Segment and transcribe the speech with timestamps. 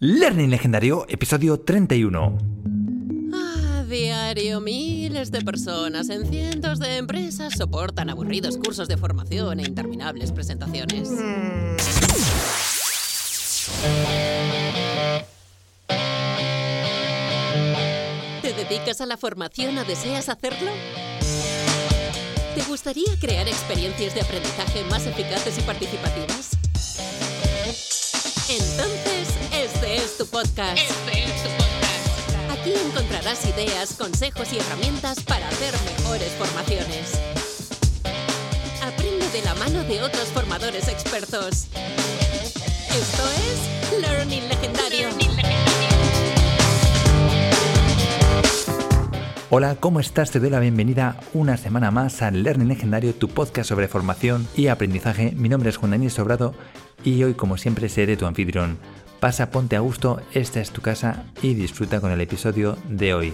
[0.00, 2.38] Learning Legendario, episodio 31.
[3.34, 9.64] A diario, miles de personas en cientos de empresas soportan aburridos cursos de formación e
[9.64, 11.10] interminables presentaciones.
[18.40, 20.70] ¿Te dedicas a la formación o deseas hacerlo?
[22.54, 26.56] ¿Te gustaría crear experiencias de aprendizaje más eficaces y participativas?
[28.50, 28.97] Entonces, es
[30.18, 30.76] tu podcast.
[30.76, 32.58] Este es tu podcast.
[32.58, 37.20] Aquí encontrarás ideas, consejos y herramientas para hacer mejores formaciones.
[38.82, 41.68] Aprende de la mano de otros formadores expertos.
[42.90, 45.08] Esto es Learning Legendario.
[49.50, 50.32] Hola, ¿cómo estás?
[50.32, 54.66] Te doy la bienvenida una semana más a Learning Legendario, tu podcast sobre formación y
[54.66, 55.32] aprendizaje.
[55.36, 56.54] Mi nombre es Juan Daniel Sobrado
[57.04, 58.78] y hoy, como siempre, seré tu anfitrión.
[59.20, 63.32] Pasa, ponte a gusto, esta es tu casa y disfruta con el episodio de hoy.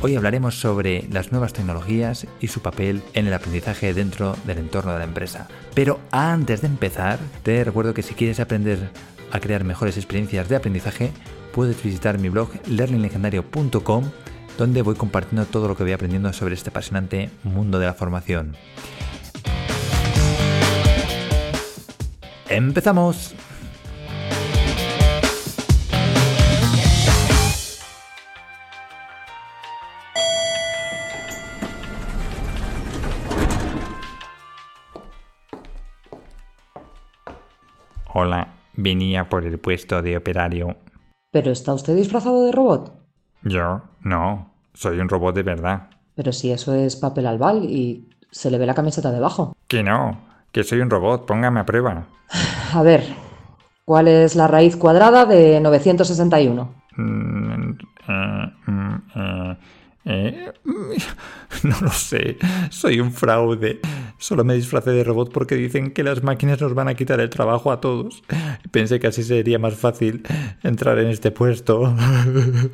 [0.00, 4.92] Hoy hablaremos sobre las nuevas tecnologías y su papel en el aprendizaje dentro del entorno
[4.92, 5.48] de la empresa.
[5.74, 8.90] Pero antes de empezar, te recuerdo que si quieres aprender
[9.30, 11.12] a crear mejores experiencias de aprendizaje,
[11.52, 14.04] puedes visitar mi blog learninglegendario.com
[14.56, 18.56] donde voy compartiendo todo lo que voy aprendiendo sobre este apasionante mundo de la formación.
[22.48, 23.34] ¡Empezamos!
[38.16, 40.76] Hola, venía por el puesto de operario.
[41.32, 42.92] ¿Pero está usted disfrazado de robot?
[43.42, 45.88] Yo, no, soy un robot de verdad.
[46.14, 49.56] Pero si eso es papel albal y se le ve la camiseta debajo.
[49.66, 50.20] Que no,
[50.52, 52.06] que soy un robot, póngame a prueba.
[52.72, 53.02] A ver,
[53.84, 56.72] ¿cuál es la raíz cuadrada de 961?
[56.96, 57.70] Mm,
[58.06, 59.56] eh, mm, eh,
[60.04, 60.52] eh,
[61.62, 62.36] no lo sé,
[62.70, 63.80] soy un fraude.
[64.18, 67.30] Solo me disfracé de robot porque dicen que las máquinas nos van a quitar el
[67.30, 68.22] trabajo a todos.
[68.70, 70.22] Pensé que así sería más fácil
[70.62, 71.94] entrar en este puesto.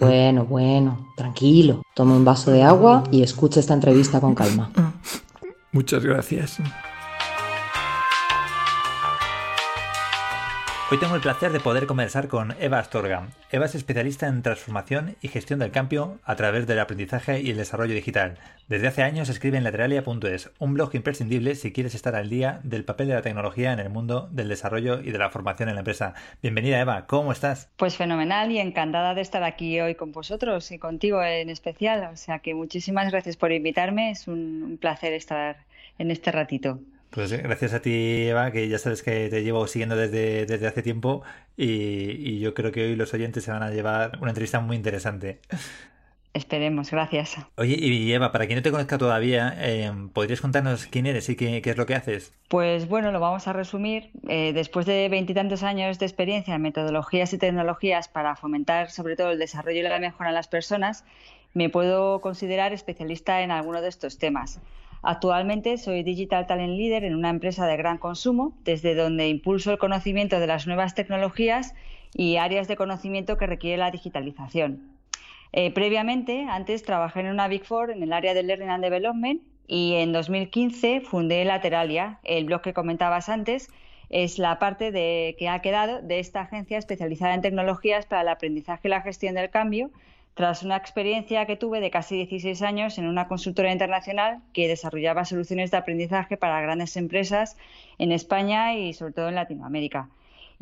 [0.00, 1.82] Bueno, bueno, tranquilo.
[1.94, 4.70] Toma un vaso de agua y escucha esta entrevista con calma.
[5.72, 6.58] Muchas gracias.
[10.92, 13.28] Hoy tengo el placer de poder conversar con Eva Astorga.
[13.52, 17.58] Eva es especialista en transformación y gestión del cambio a través del aprendizaje y el
[17.58, 18.38] desarrollo digital.
[18.66, 22.84] Desde hace años escribe en lateralia.es, un blog imprescindible si quieres estar al día del
[22.84, 25.82] papel de la tecnología en el mundo del desarrollo y de la formación en la
[25.82, 26.14] empresa.
[26.42, 27.68] Bienvenida Eva, ¿cómo estás?
[27.76, 32.10] Pues fenomenal y encantada de estar aquí hoy con vosotros y contigo en especial.
[32.12, 34.10] O sea que muchísimas gracias por invitarme.
[34.10, 35.58] Es un placer estar
[35.98, 36.80] en este ratito.
[37.10, 40.82] Pues gracias a ti, Eva, que ya sabes que te llevo siguiendo desde, desde hace
[40.82, 41.22] tiempo
[41.56, 44.76] y, y, yo creo que hoy los oyentes se van a llevar una entrevista muy
[44.76, 45.40] interesante.
[46.32, 47.36] Esperemos, gracias.
[47.56, 51.34] Oye, y Eva, para quien no te conozca todavía, eh, ¿podrías contarnos quién eres y
[51.34, 52.32] qué, qué, es lo que haces?
[52.46, 54.10] Pues bueno, lo vamos a resumir.
[54.28, 59.32] Eh, después de veintitantos años de experiencia en metodologías y tecnologías para fomentar sobre todo
[59.32, 61.04] el desarrollo y la mejora en las personas,
[61.52, 64.60] me puedo considerar especialista en alguno de estos temas.
[65.02, 69.78] Actualmente soy Digital Talent Leader en una empresa de gran consumo, desde donde impulso el
[69.78, 71.74] conocimiento de las nuevas tecnologías
[72.14, 74.90] y áreas de conocimiento que requiere la digitalización.
[75.52, 79.42] Eh, previamente, antes trabajé en una Big Four en el área de Learning and Development
[79.66, 83.70] y en 2015 fundé Lateralia, el blog que comentabas antes,
[84.10, 88.28] es la parte de, que ha quedado de esta agencia especializada en tecnologías para el
[88.28, 89.90] aprendizaje y la gestión del cambio,
[90.34, 95.24] tras una experiencia que tuve de casi 16 años en una consultora internacional que desarrollaba
[95.24, 97.56] soluciones de aprendizaje para grandes empresas
[97.98, 100.08] en España y sobre todo en Latinoamérica.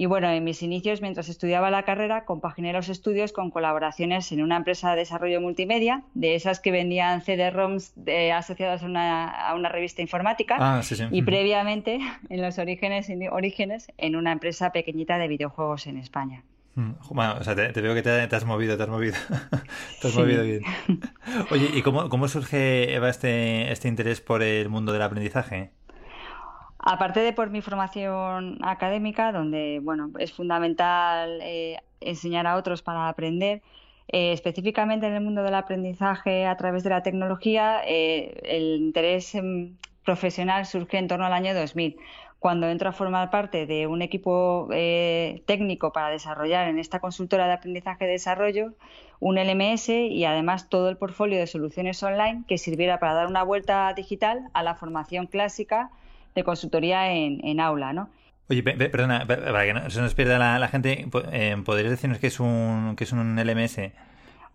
[0.01, 4.43] Y bueno, en mis inicios, mientras estudiaba la carrera, compaginé los estudios con colaboraciones en
[4.43, 7.95] una empresa de desarrollo multimedia, de esas que vendían CD-ROMs
[8.33, 10.57] asociadas a una, a una, revista informática.
[10.61, 11.03] Ah, sí, sí.
[11.11, 11.99] Y previamente,
[12.31, 16.45] en los orígenes, orígenes, en una empresa pequeñita de videojuegos en España.
[17.11, 19.15] Bueno, o sea, te, te veo que te, te, has movido, te has movido.
[20.01, 20.19] te has sí.
[20.19, 20.63] movido bien.
[21.51, 25.73] Oye, ¿y cómo, cómo surge, Eva, este, este interés por el mundo del aprendizaje?
[26.79, 33.09] Aparte de por mi formación académica, donde bueno, es fundamental eh, enseñar a otros para
[33.09, 33.61] aprender,
[34.07, 39.37] eh, específicamente en el mundo del aprendizaje a través de la tecnología, eh, el interés
[40.05, 41.97] profesional surge en torno al año 2000
[42.39, 47.47] cuando entro a formar parte de un equipo eh, técnico para desarrollar en esta consultora
[47.47, 48.75] de aprendizaje y desarrollo
[49.21, 53.43] un LMS y además todo el portfolio de soluciones online que sirviera para dar una
[53.43, 55.91] vuelta digital a la formación clásica
[56.37, 57.93] de consultoría en, aula.
[57.93, 58.09] ¿no?
[58.49, 62.39] Oye, perdona, para que no se nos pierda la, gente, eh, ¿podrías decirnos qué es
[62.39, 63.81] un, qué es un LMS?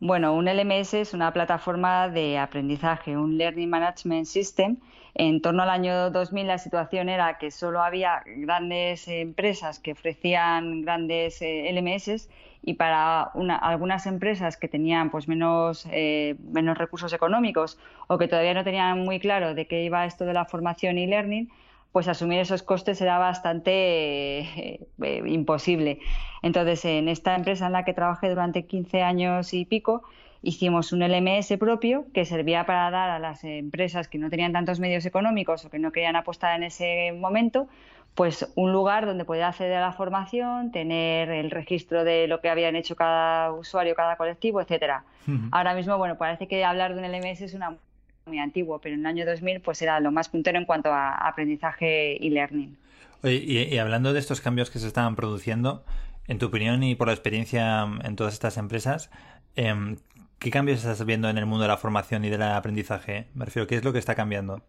[0.05, 4.75] Bueno, un LMS es una plataforma de aprendizaje, un Learning Management System.
[5.13, 10.81] En torno al año 2000 la situación era que solo había grandes empresas que ofrecían
[10.81, 12.27] grandes eh, LMS
[12.61, 13.21] y para
[13.61, 19.05] algunas empresas que tenían pues menos, eh, menos recursos económicos o que todavía no tenían
[19.05, 21.49] muy claro de qué iba esto de la formación y learning,
[21.93, 25.99] pues asumir esos costes era bastante eh, eh, imposible.
[26.41, 30.01] Entonces, en esta empresa en la que trabajé durante 15 años y pico,
[30.41, 34.79] hicimos un LMS propio que servía para dar a las empresas que no tenían tantos
[34.79, 37.67] medios económicos o que no querían apostar en ese momento,
[38.15, 42.49] pues un lugar donde poder acceder a la formación, tener el registro de lo que
[42.49, 45.03] habían hecho cada usuario, cada colectivo, etcétera.
[45.51, 47.77] Ahora mismo, bueno, parece que hablar de un LMS es una
[48.25, 51.13] muy antiguo, pero en el año 2000 pues era lo más puntero en cuanto a
[51.27, 52.77] aprendizaje y learning.
[53.23, 55.83] Oye, y, hablando de estos cambios que se estaban produciendo,
[56.27, 59.09] en tu opinión y por la experiencia en todas estas empresas,
[59.55, 59.97] em,
[60.39, 63.27] ¿qué cambios estás viendo en el mundo de la formación y del aprendizaje?
[63.33, 64.61] Me refiero, ¿qué es lo que está cambiando?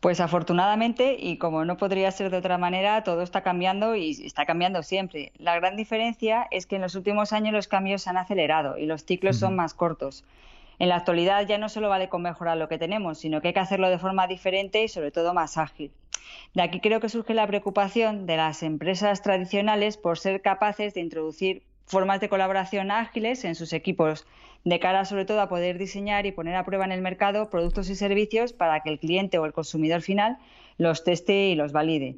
[0.00, 4.46] Pues afortunadamente, y como no podría ser de otra manera, todo está cambiando y está
[4.46, 5.30] cambiando siempre.
[5.38, 8.86] La gran diferencia es que en los últimos años los cambios se han acelerado y
[8.86, 10.24] los ciclos son más cortos.
[10.78, 13.54] En la actualidad ya no solo vale con mejorar lo que tenemos, sino que hay
[13.54, 15.92] que hacerlo de forma diferente y sobre todo más ágil.
[16.54, 21.00] De aquí creo que surge la preocupación de las empresas tradicionales por ser capaces de
[21.00, 24.26] introducir formas de colaboración ágiles en sus equipos,
[24.64, 27.90] de cara sobre todo a poder diseñar y poner a prueba en el mercado productos
[27.90, 30.38] y servicios para que el cliente o el consumidor final
[30.78, 32.16] los teste y los valide.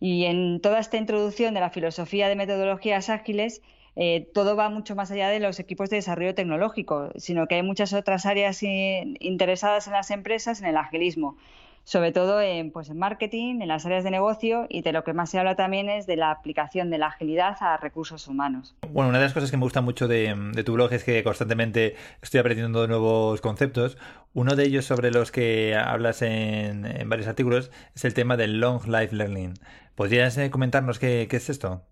[0.00, 3.62] Y en toda esta introducción de la filosofía de metodologías ágiles,
[3.96, 7.62] eh, todo va mucho más allá de los equipos de desarrollo tecnológico, sino que hay
[7.62, 11.38] muchas otras áreas interesadas en las empresas en el agilismo,
[11.84, 15.14] sobre todo en, pues, en marketing, en las áreas de negocio y de lo que
[15.14, 18.76] más se habla también es de la aplicación de la agilidad a recursos humanos.
[18.92, 21.94] Bueno, una de las cosas que me gusta mucho de, tu blog es que constantemente
[22.20, 23.96] estoy aprendiendo nuevos conceptos.
[24.34, 28.86] Uno de ellos sobre los que hablas en, varios artículos es el tema del long
[28.88, 29.54] life learning.
[29.94, 31.82] ¿Podrías eh, comentarnos qué es esto?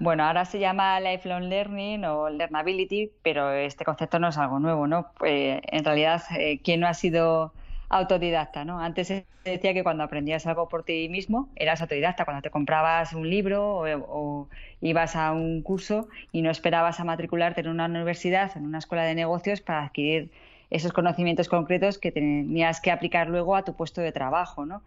[0.00, 4.86] Bueno, ahora se llama lifelong learning o learnability, pero este concepto no es algo nuevo,
[4.86, 5.10] ¿no?
[5.18, 7.52] Pues, en realidad, eh, ¿quién no ha sido
[7.88, 8.80] autodidacta, ¿no?
[8.80, 13.12] Antes se decía que cuando aprendías algo por ti mismo eras autodidacta, cuando te comprabas
[13.12, 14.48] un libro o,
[14.80, 19.04] ibas a un curso y no esperabas a matricularte en una universidad, en una escuela
[19.04, 20.30] de negocios para adquirir
[20.70, 24.82] esos conocimientos concretos que tenías que aplicar luego a tu puesto de trabajo, ¿no?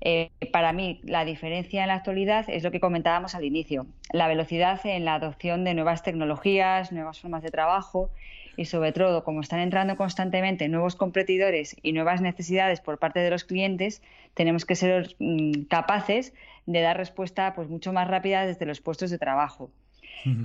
[0.00, 4.28] Eh, para mí, la diferencia en la actualidad es lo que comentábamos al inicio, la
[4.28, 8.10] velocidad en la adopción de nuevas tecnologías, nuevas formas de trabajo
[8.56, 13.30] y sobre todo, como están entrando constantemente nuevos competidores y nuevas necesidades por parte de
[13.30, 14.02] los clientes,
[14.34, 16.34] tenemos que ser mm, capaces
[16.66, 19.70] de dar respuesta pues mucho más rápida desde los puestos de trabajo.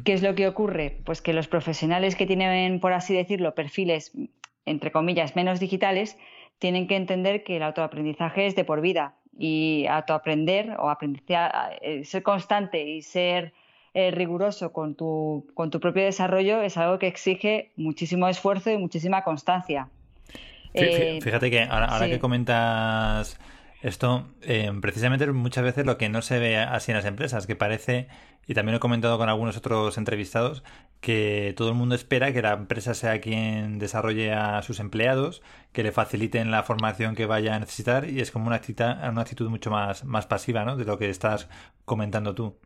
[0.06, 1.00] ¿Qué es lo que ocurre?
[1.04, 4.14] Pues que los profesionales que tienen, por así decirlo, perfiles,
[4.66, 6.18] entre comillas, menos digitales,
[6.60, 11.22] tienen que entender que el autoaprendizaje es de por vida y autoaprender o aprender,
[11.82, 13.54] eh, ser constante y ser
[13.94, 18.78] eh, riguroso con tu, con tu propio desarrollo es algo que exige muchísimo esfuerzo y
[18.78, 19.88] muchísima constancia.
[20.74, 23.40] Eh, fíjate que ahora, que comentas
[23.82, 24.28] esto,
[24.82, 28.08] precisamente muchas veces lo que no se ve así en las empresas, que parece,
[28.48, 30.64] y también lo he comentado con algunos otros entrevistados,
[31.02, 35.84] que todo el mundo espera que la empresa sea quien desarrolle a sus empleados, que
[35.84, 39.50] le faciliten la formación que vaya a necesitar y es como una actitud, una actitud
[39.50, 40.78] mucho más, más pasiva ¿no?
[40.78, 41.48] de lo que estás
[41.86, 42.58] comentando tú.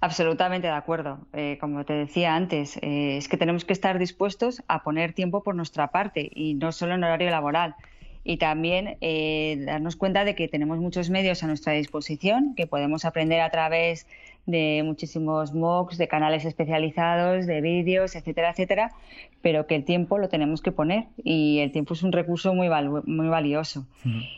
[0.00, 1.26] Absolutamente de acuerdo.
[1.32, 5.44] Eh, como te decía antes, eh, es que tenemos que estar dispuestos a poner tiempo
[5.44, 7.76] por nuestra parte y no solo en horario laboral.
[8.24, 13.04] Y también eh, darnos cuenta de que tenemos muchos medios a nuestra disposición, que podemos
[13.04, 14.06] aprender a través
[14.46, 18.92] de muchísimos MOOCs, de canales especializados, de vídeos, etcétera, etcétera,
[19.40, 22.68] pero que el tiempo lo tenemos que poner y el tiempo es un recurso muy,
[23.06, 23.86] muy valioso.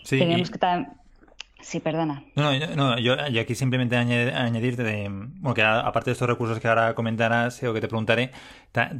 [0.09, 0.59] tenemos que
[1.65, 2.23] Sí, perdona.
[2.37, 7.63] No, no, yo, aquí simplemente añadirte bueno, que aparte de estos recursos que ahora comentarás
[7.63, 8.33] o que te preguntaré,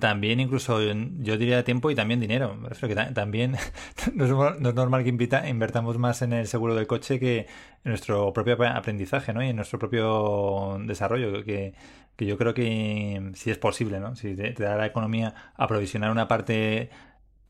[0.01, 2.57] también incluso yo diría tiempo y también dinero.
[2.57, 3.57] Me que también
[4.15, 8.33] no es, normal que invita, invertamos más en el seguro del coche que en nuestro
[8.33, 9.45] propio aprendizaje, ¿no?
[9.45, 11.75] Y en nuestro propio desarrollo, que,
[12.17, 14.17] que yo creo que si es posible, ¿no?
[14.17, 16.89] Si te da la economía aprovisionar una parte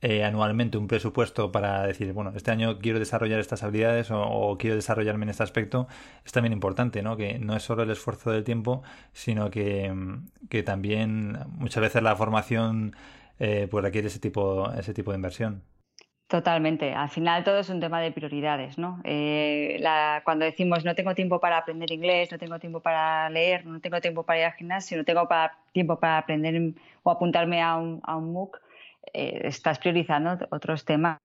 [0.07, 4.77] eh, anualmente un presupuesto para decir, bueno, este año quiero desarrollar estas habilidades o, quiero
[4.77, 5.89] desarrollarme en este aspecto,
[6.27, 7.17] es también importante, ¿no?
[7.17, 8.83] Que no es solo el esfuerzo del tiempo,
[9.15, 9.91] sino que,
[10.67, 12.95] también muchas veces la formación
[13.39, 15.63] eh, pues requiere ese tipo, ese tipo de inversión.
[16.29, 16.93] Totalmente.
[16.93, 19.01] Al final todo es un tema de prioridades, ¿no?
[19.05, 19.83] Eh,
[20.25, 24.03] cuando decimos no tengo tiempo para aprender inglés, no tengo tiempo para leer, no tengo
[24.03, 25.27] tiempo para ir al gimnasio, no tengo
[25.73, 28.61] tiempo para aprender o apuntarme a un, a un MOOC,
[29.13, 31.19] eh, estás priorizando otros temas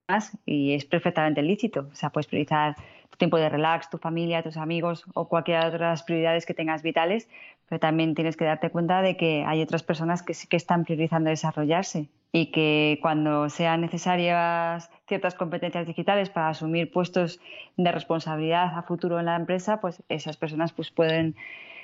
[0.45, 1.88] y es perfectamente lícito.
[1.91, 2.75] O sea, puedes priorizar
[3.09, 7.27] tu tiempo de relax, tu familia, tus amigos o cualquier otras prioridades que tengas vitales,
[7.67, 10.83] pero también tienes que darte cuenta de que hay otras personas que sí que están
[10.86, 17.39] priorizando desarrollarse y que cuando sean necesarias ciertas competencias digitales para asumir puestos
[17.77, 21.36] de responsabilidad a futuro en la empresa, pues esas personas pues pueden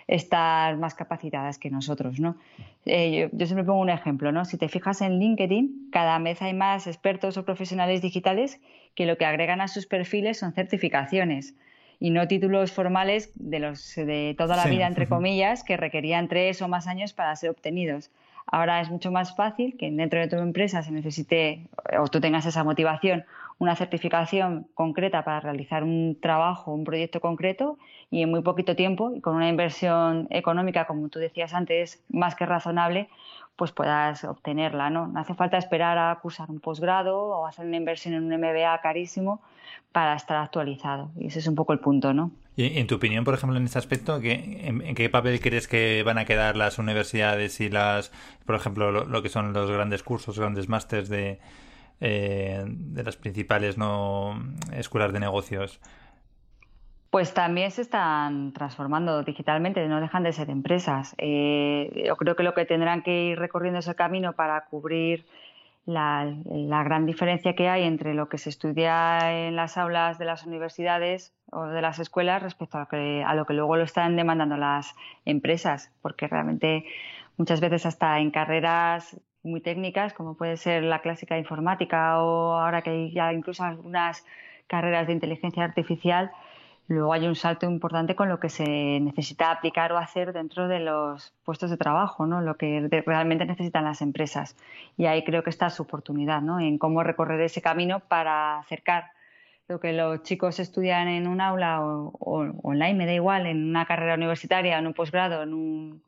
[0.08, 2.38] estar más capacitadas que nosotros, ¿no?
[2.86, 4.46] Eh, yo, siempre pongo un ejemplo, ¿no?
[4.46, 8.62] Si te fijas en LinkedIn, cada vez hay más expertos o profesionales digitales
[8.94, 11.56] que lo que agregan a sus perfiles son certificaciones
[12.00, 16.62] y no títulos formales de los de toda la vida entre comillas que requerían tres
[16.62, 18.12] o más años para ser obtenidos.
[18.48, 21.68] Ahora es mucho más fácil que dentro de tu empresa se necesite
[22.00, 23.26] o tú tengas esa motivación
[23.58, 27.78] una certificación concreta para realizar un trabajo, un proyecto concreto
[28.12, 32.36] y en muy poquito tiempo y con una inversión económica, como tú decías antes, más
[32.36, 33.10] que razonable,
[33.56, 34.90] pues puedas obtenerla.
[34.90, 38.40] No, no hace falta esperar a cursar un posgrado o hacer una inversión en un
[38.40, 39.42] MBA carísimo
[39.92, 41.12] para estar actualizado.
[41.18, 42.32] Y ese es un poco el punto, ¿no?
[42.58, 46.18] Y en tu opinión, por ejemplo, en este aspecto, en, qué papel crees que van
[46.18, 48.12] a quedar las universidades y las,
[48.46, 51.40] por ejemplo, lo, que son los grandes cursos, grandes másters de,
[52.02, 54.40] eh, de las principales no
[54.74, 55.80] escuelas de negocios?
[57.10, 61.16] Pues también se están transformando digitalmente, no dejan de ser empresas.
[61.18, 65.26] Eh, yo creo que lo que tendrán que ir recorriendo ese camino para cubrir
[65.86, 66.26] la,
[66.84, 71.34] gran diferencia que hay entre lo que se estudia en las aulas de las universidades
[71.52, 75.92] o de las escuelas respecto a, a lo que luego lo están demandando las empresas,
[76.02, 76.86] porque realmente
[77.38, 82.82] muchas veces hasta en carreras muy técnicas, como puede ser la clásica informática o ahora
[82.82, 84.26] que hay ya incluso algunas
[84.68, 86.32] carreras de inteligencia artificial,
[86.88, 90.80] luego hay un salto importante con lo que se necesita aplicar o hacer dentro de
[90.80, 92.42] los puestos de trabajo, ¿no?
[92.42, 94.56] lo que realmente necesitan las empresas.
[94.98, 96.60] Y ahí creo que está su oportunidad, ¿no?
[96.60, 99.12] en cómo recorrer ese camino para acercar
[99.68, 103.68] lo que los chicos estudian en un aula o, o online, me da igual, en
[103.70, 106.02] una carrera universitaria, en un posgrado, en un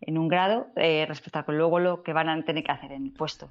[0.00, 3.06] en un grado eh, respecto a luego lo que van a tener que hacer en
[3.06, 3.50] el puesto.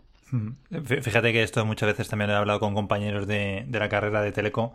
[1.02, 4.32] Fíjate que esto muchas veces también he hablado con compañeros de, de la carrera de
[4.32, 4.74] Teleco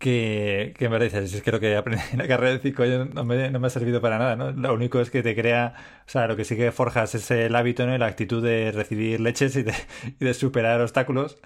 [0.00, 3.14] que, que me dices, es que lo que aprendí en la carrera de 5 años
[3.14, 4.50] no me, no me, ha servido para nada, ¿no?
[4.50, 5.74] Lo único es que te crea,
[6.06, 7.94] o sea, lo que sí que forjas es el hábito, ¿no?
[7.94, 9.74] Y la actitud de recibir leches y de,
[10.18, 11.38] y de superar obstáculos,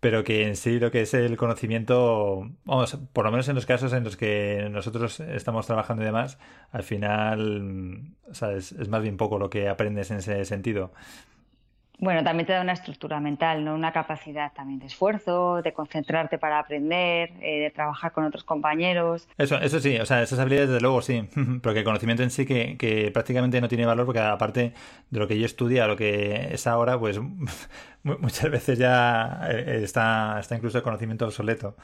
[0.00, 3.64] pero que en sí lo que es el conocimiento, vamos, por lo menos en los
[3.64, 6.36] casos en los que nosotros estamos trabajando y demás,
[6.72, 10.92] al final, o sea, es, es más bien poco lo que aprendes en ese sentido.
[12.00, 13.74] Bueno, también te da una estructura mental, ¿no?
[13.74, 19.28] Una capacidad también de esfuerzo, de concentrarte para aprender, eh, de trabajar con otros compañeros.
[19.36, 21.28] Eso, eso sí, o sea, esas habilidades desde luego sí,
[21.62, 24.72] porque el conocimiento en sí que, que prácticamente no tiene valor porque aparte
[25.10, 27.20] de lo que yo estudia, lo que es ahora, pues
[28.02, 31.76] muchas veces ya eh, está, está incluso el conocimiento obsoleto.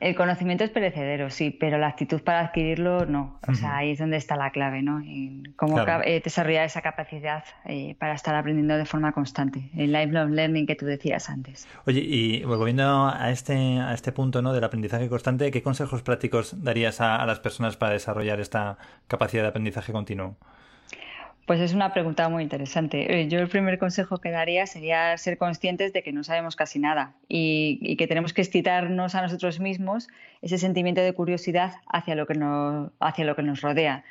[0.00, 3.38] El conocimiento es perecedero, sí, pero la actitud para adquirirlo no.
[3.46, 5.00] O sea, ahí es donde está la clave, ¿no?
[5.00, 9.70] En cómo eh, desarrollar esa capacidad eh, para estar aprendiendo de forma constante.
[9.76, 11.66] El lifelong learning que tú decías antes.
[11.86, 14.52] Oye, y volviendo a este, a este punto ¿no?
[14.52, 19.48] del aprendizaje constante, ¿qué consejos prácticos darías a las personas para desarrollar esta capacidad de
[19.48, 20.36] aprendizaje continuo?
[21.46, 23.20] Pues es una pregunta muy interesante.
[23.20, 26.78] Eh, yo el primer consejo que daría sería ser conscientes de que no sabemos casi
[26.78, 30.08] nada y, que tenemos que excitarnos a nosotros mismos
[30.40, 34.04] ese sentimiento de curiosidad hacia lo que nos, rodea.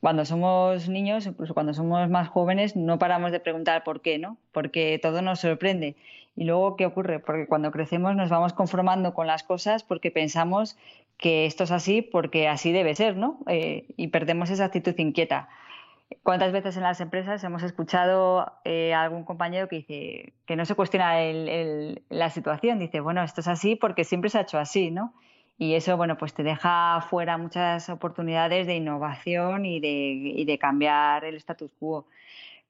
[0.00, 4.36] Cuando somos niños, incluso cuando somos más jóvenes, no paramos de preguntar por qué, ¿no?
[4.52, 5.96] Porque todo nos sorprende.
[6.36, 7.18] Y luego, ¿qué ocurre?
[7.18, 10.76] Porque cuando crecemos nos vamos conformando con las cosas porque pensamos
[11.18, 13.40] que esto es así porque así debe ser, ¿no?
[13.48, 15.48] Eh, y perdemos esa actitud inquieta.
[16.22, 20.64] ¿Cuántas veces en las empresas hemos escuchado eh, a algún compañero que dice que no
[20.64, 21.16] se cuestiona
[22.10, 22.78] la situación?
[22.78, 25.14] Dice, bueno, esto es así porque siempre se ha hecho así, ¿no?
[25.58, 31.24] Y eso, bueno, pues te deja fuera muchas oportunidades de innovación y de, de cambiar
[31.24, 32.06] el status quo.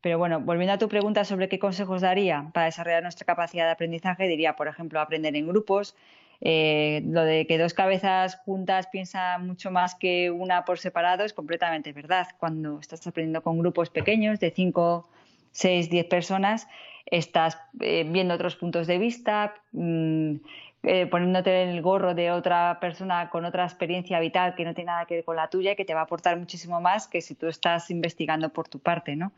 [0.01, 3.73] Pero bueno, volviendo a tu pregunta sobre qué consejos daría para desarrollar nuestra capacidad de
[3.73, 5.97] aprendizaje, diría, por ejemplo, aprender en grupos,
[6.41, 11.33] eh, lo de que dos cabezas juntas piensan mucho más que una por separado es
[11.33, 12.29] completamente verdad.
[12.39, 15.09] Cuando estás aprendiendo con grupos pequeños de 5,
[15.53, 16.69] 6, 10 personas,
[17.07, 20.35] estás eh, viendo otros puntos de vista, mm,
[20.83, 25.07] eh, poniéndote el gorro de otra persona con otra experiencia vital que no tiene nada
[25.07, 27.35] que ver con la tuya y que te va a aportar muchísimo más que si
[27.35, 29.33] tú estás investigando por tu parte, ¿no?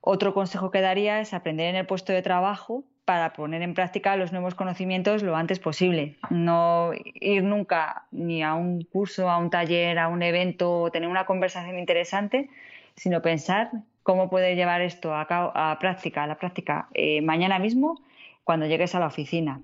[0.00, 4.16] Otro consejo que daría es aprender en el puesto de trabajo para poner en práctica
[4.16, 6.16] los nuevos conocimientos lo antes posible.
[6.30, 11.08] No ir nunca ni a un curso, a un taller, a un evento o tener
[11.08, 12.50] una conversación interesante,
[12.96, 13.70] sino pensar
[14.02, 18.00] cómo puedes llevar esto a, a práctica, a la práctica eh, mañana mismo
[18.44, 19.60] cuando llegues a la oficina.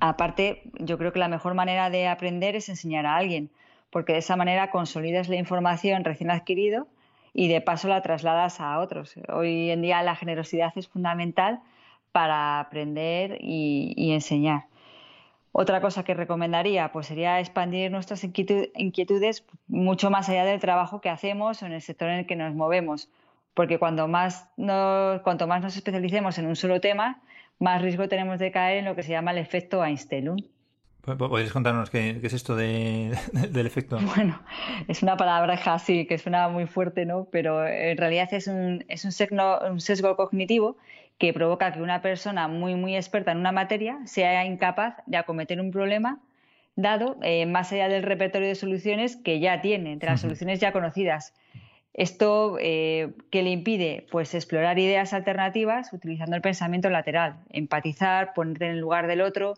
[0.00, 3.50] Aparte, yo creo que la mejor manera de aprender es enseñar a alguien,
[3.90, 6.86] porque de esa manera consolidas la información recién adquirido
[7.34, 9.16] y de paso la trasladas a otros.
[9.28, 11.60] Hoy en día la generosidad es fundamental
[12.12, 14.66] para aprender y, enseñar.
[15.50, 21.10] Otra cosa que recomendaría pues sería expandir nuestras inquietudes mucho más allá del trabajo que
[21.10, 23.10] hacemos o en el sector en el que nos movemos,
[23.52, 27.20] porque cuanto más nos, cuanto más nos especialicemos en un solo tema,
[27.58, 30.36] más riesgo tenemos de caer en lo que se llama el efecto Einstein.
[31.04, 33.16] ¿Podrías contarnos qué, es esto de,
[33.50, 33.98] del efecto?
[34.16, 34.40] Bueno,
[34.88, 37.28] es una palabra así que suena muy fuerte, ¿no?
[37.30, 40.78] Pero en realidad es un, es un, sesgo, cognitivo
[41.18, 45.60] que provoca que una persona muy, muy experta en una materia sea incapaz de acometer
[45.60, 46.20] un problema
[46.74, 50.72] dado eh, más allá del repertorio de soluciones que ya tiene, de las soluciones ya
[50.72, 51.34] conocidas.
[51.92, 58.64] Esto eh, que le impide pues explorar ideas alternativas utilizando el pensamiento lateral, empatizar, ponerte
[58.64, 59.54] en el lugar del otro,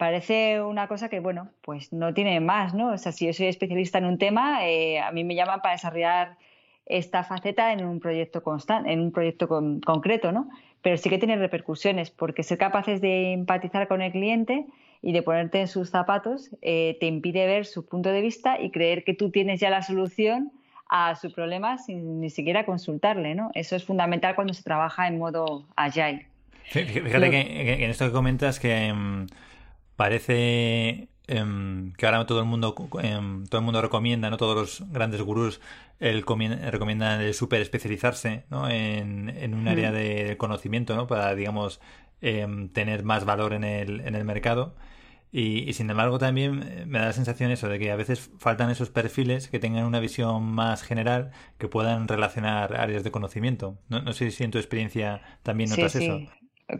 [0.00, 2.94] parece una cosa que, bueno, pues no tiene más, ¿no?
[2.94, 5.74] O sea, si yo soy especialista en un tema, eh, a mí me llaman para
[5.74, 6.38] desarrollar
[6.86, 10.48] esta faceta en un proyecto constante, en un proyecto concreto, ¿no?
[10.80, 14.64] Pero sí que tiene repercusiones, porque ser capaces de empatizar con el cliente
[15.02, 18.70] y de ponerte en sus zapatos eh, te impide ver su punto de vista y
[18.70, 20.50] creer que tú tienes ya la solución
[20.88, 23.50] a su problema sin ni siquiera consultarle, ¿no?
[23.52, 26.26] Eso es fundamental cuando se trabaja en modo agile.
[26.70, 29.26] Fíjate que, en esto que comentas que...
[30.00, 34.90] Parece em, que ahora todo el mundo em, todo el mundo recomienda, no todos los
[34.90, 35.60] grandes gurús
[35.98, 38.70] el recomiendan el super especializarse ¿no?
[38.70, 39.94] en, en un área mm.
[39.94, 41.06] de conocimiento ¿no?
[41.06, 41.82] para, digamos,
[42.22, 44.74] em, tener más valor en el, en el mercado.
[45.32, 48.70] Y, sin embargo también eh, me da la sensación eso de que a veces faltan
[48.70, 53.76] esos perfiles que tengan una visión más general que puedan relacionar áreas de conocimiento.
[53.90, 56.20] No, no sé si en tu experiencia también notas sí, eso.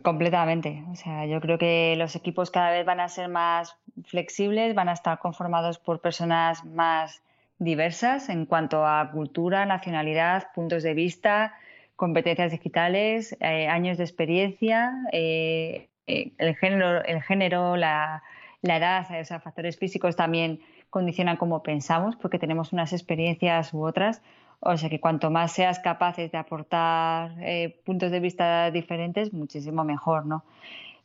[0.02, 0.84] Completamente.
[0.92, 4.88] O sea, yo creo que los equipos cada vez van a ser más flexibles, van
[4.88, 7.22] a estar conformados por personas más
[7.58, 11.54] diversas en cuanto a cultura, nacionalidad, puntos de vista,
[11.96, 18.22] competencias digitales, eh, años de experiencia, eh, eh, el género, el género la,
[18.62, 23.84] la edad, o sea, factores físicos también condicionan cómo pensamos porque tenemos unas experiencias u
[23.84, 24.22] otras.
[24.60, 29.84] O sea que cuanto más seas capaces de aportar eh, puntos de vista diferentes, muchísimo
[29.84, 30.44] mejor, ¿no?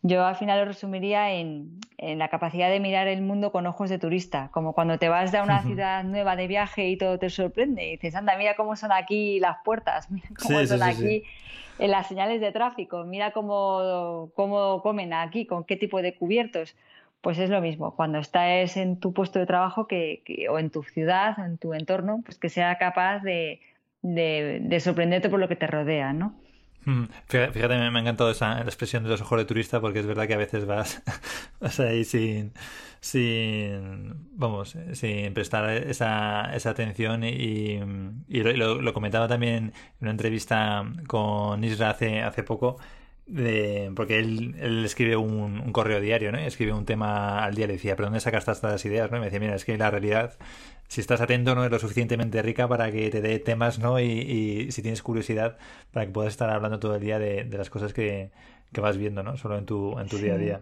[0.01, 3.97] Yo al final lo resumiría en, la capacidad de mirar el mundo con ojos de
[3.97, 7.87] turista, como cuando te vas a una ciudad nueva de viaje y todo te sorprende
[7.87, 11.23] y dices, anda, mira cómo son aquí las puertas, mira cómo son aquí
[11.79, 16.75] las señales de tráfico, mira cómo, cómo comen aquí, con qué tipo de cubiertos
[17.25, 17.95] pues es lo mismo.
[17.95, 22.21] Cuando estás en tu puesto de trabajo que, o en tu ciudad, en tu entorno,
[22.23, 23.61] pues que sea capaz de,
[24.03, 26.35] de, sorprenderte por lo que te rodea, ¿no?
[26.85, 27.05] Hmm.
[27.25, 30.35] Fíjate, me, ha encantado esa expresión de los ojos de turista porque es verdad que
[30.35, 31.01] a veces vas,
[31.79, 32.53] ahí sin,
[32.99, 37.79] sin, vamos, sin prestar esa, esa atención y,
[38.27, 42.77] y lo, comentaba también en una entrevista con Isra hace, hace poco
[43.25, 46.38] de, porque él, él escribe un, un, correo diario, ¿no?
[46.38, 49.11] escribe un tema al día, le decía, ¿pero dónde sacas estas ideas?
[49.11, 49.19] ¿no?
[49.19, 50.38] me decía, mira, es que la realidad,
[50.88, 53.99] si estás atento, no es lo suficientemente rica para que te dé temas, ¿no?
[53.99, 55.57] Y, y si tienes curiosidad,
[55.91, 58.29] para que puedas estar hablando todo el día de, de las cosas que,
[58.71, 59.38] que, vas viendo, ¿no?
[59.38, 60.61] Solo en tu, en tu día a día.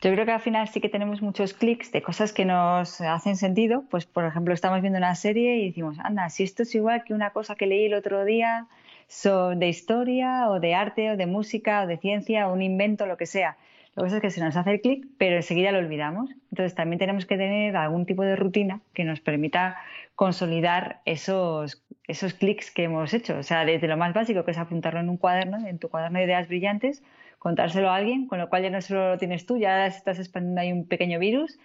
[0.00, 3.34] Yo creo que al final sí que tenemos muchos clics de cosas que nos hacen
[3.34, 3.82] sentido.
[3.90, 7.14] Pues, por ejemplo, estamos viendo una serie y decimos, anda, si esto es igual que
[7.14, 8.68] una cosa que leí el otro día
[9.08, 13.16] de historia o de arte o de música o de ciencia o un invento, lo
[13.16, 13.56] que sea.
[13.96, 16.30] Lo que pasa es que se nos hace el clic, pero enseguida lo olvidamos.
[16.52, 19.76] Entonces también tenemos que tener algún tipo de rutina que nos permita
[20.14, 23.38] consolidar esos, esos clics que hemos hecho.
[23.38, 26.18] O sea, desde lo más básico, que es apuntarlo en un cuaderno, en tu cuaderno
[26.18, 27.02] de ideas brillantes,
[27.38, 30.60] contárselo a alguien, con lo cual ya no solo lo tienes tú, ya estás expandiendo
[30.60, 31.58] ahí un pequeño virus.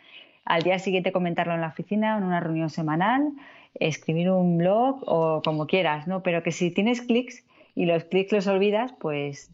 [0.45, 3.31] Al día siguiente comentarlo en la oficina, en una reunión semanal,
[3.79, 6.23] escribir un blog o como quieras, ¿no?
[6.23, 7.43] Pero que si tienes clics
[7.75, 9.49] y los clics los olvidas, pues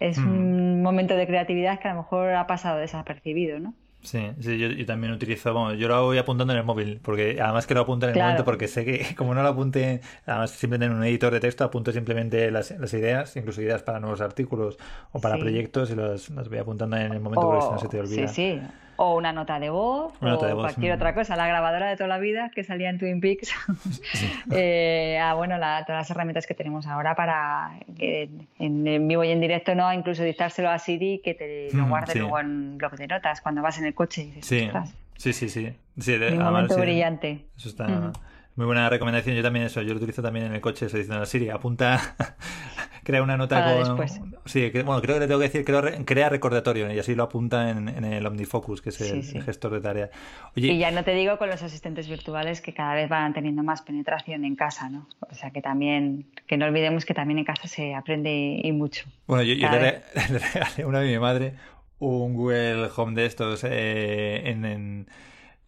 [0.00, 0.28] es hmm.
[0.28, 3.74] un momento de creatividad que a lo mejor ha pasado desapercibido, ¿no?
[4.02, 7.66] Sí, sí yo, también utilizo, bueno, yo lo voy apuntando en el móvil, porque además
[7.66, 10.92] que lo apunto en el momento, porque sé que como no lo apunte, además simplemente
[10.92, 14.78] en un editor de texto, apunto simplemente las, las ideas, incluso ideas para nuevos artículos
[15.10, 17.88] o para proyectos y las, las voy apuntando en el momento porque si no se
[17.88, 18.28] te olvida.
[18.28, 18.60] Sí, sí.
[18.96, 21.36] O una nota de voz o cualquier otra cosa.
[21.36, 23.52] La grabadora de toda la vida que salía en Twin Peaks.
[24.52, 29.74] eh, ah, bueno, todas las herramientas que tenemos ahora para en, vivo y en directo,
[29.74, 33.40] no, incluso dictárselo a Siri que te lo mm, guarde luego en bloque de notas
[33.40, 34.32] cuando vas en el coche.
[34.40, 34.70] sí.
[35.16, 37.46] sí, sí, sí, Un momento brillante.
[37.56, 38.12] Eso está.
[38.56, 39.36] Muy buena recomendación.
[39.36, 42.16] Yo también eso, yo lo utilizo también en el coche, estoy diciendo a Siri, apunta,
[43.04, 44.35] crea una nota con...
[44.46, 47.70] Sí, bueno, creo que le tengo que decir, creo, crea recordatorio y así lo apunta
[47.70, 50.10] en, el OmniFocus, que es el, gestor de tarea.
[50.54, 53.82] y ya no te digo con los asistentes virtuales que cada vez van teniendo más
[53.82, 55.08] penetración en casa, ¿no?
[55.20, 59.06] O sea que también, que no olvidemos que también en casa se aprende y mucho.
[59.26, 61.54] Bueno, yo, le, regalé una de mi madre
[61.98, 64.42] un Google Home de estos eh,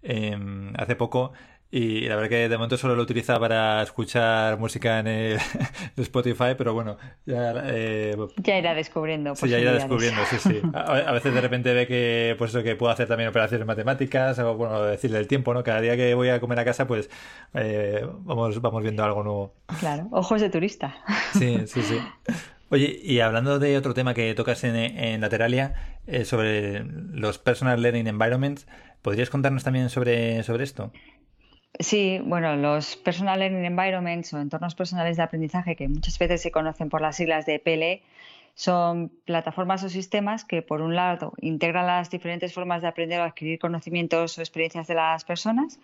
[0.03, 1.33] en, hace poco
[1.71, 5.39] y la verdad que de momento solo lo utiliza para escuchar música en el
[5.99, 9.35] Spotify, pero bueno, ya, eh, ya irá descubriendo.
[9.37, 10.63] Sí, ya irá descubriendo, sí, sí.
[10.75, 14.57] A, veces de repente ve que, pues eso, que puedo hacer también operaciones matemáticas, o
[14.57, 15.63] bueno, decirle el tiempo, ¿no?
[15.63, 17.11] Cada día que voy a comer a casa, pues
[17.53, 19.55] eh, vamos, vamos viendo algo nuevo.
[19.79, 20.97] Claro, ojos de turista.
[21.35, 21.99] Sí, sí, sí.
[22.71, 25.75] Oye, y hablando de otro tema que tocas en, en Lateralia,
[26.07, 28.67] eh, sobre los Personal Learning Environments,
[29.03, 30.93] ¿podrías contarnos también sobre, sobre esto?
[31.79, 36.51] Sí, bueno, los Personal Learning Environments o entornos personales de aprendizaje, que muchas veces se
[36.51, 38.03] conocen por las siglas de PLE,
[38.55, 43.23] son plataformas o sistemas que, por un lado, integran las diferentes formas de aprender o
[43.23, 45.79] adquirir conocimientos o experiencias de las personas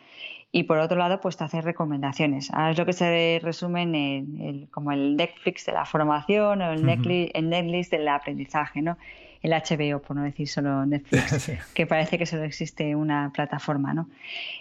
[0.50, 2.50] y, por otro lado, pues te hacen recomendaciones.
[2.52, 6.72] Ahora es lo que se resume en el, como el Netflix de la formación o
[6.72, 8.98] el, Netflix, el Netflix del aprendizaje, ¿no?
[9.44, 13.92] El HBO, por no decir solo Netflix, que parece que solo existe una plataforma.
[13.92, 14.08] ¿no?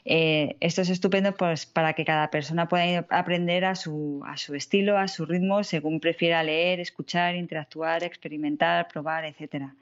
[0.04, 4.56] Eh, esto es estupendo pues, para que cada persona pueda aprender a su, a su
[4.56, 9.74] estilo, a su ritmo, según prefiera leer, escuchar, interactuar, experimentar, probar, etcétera.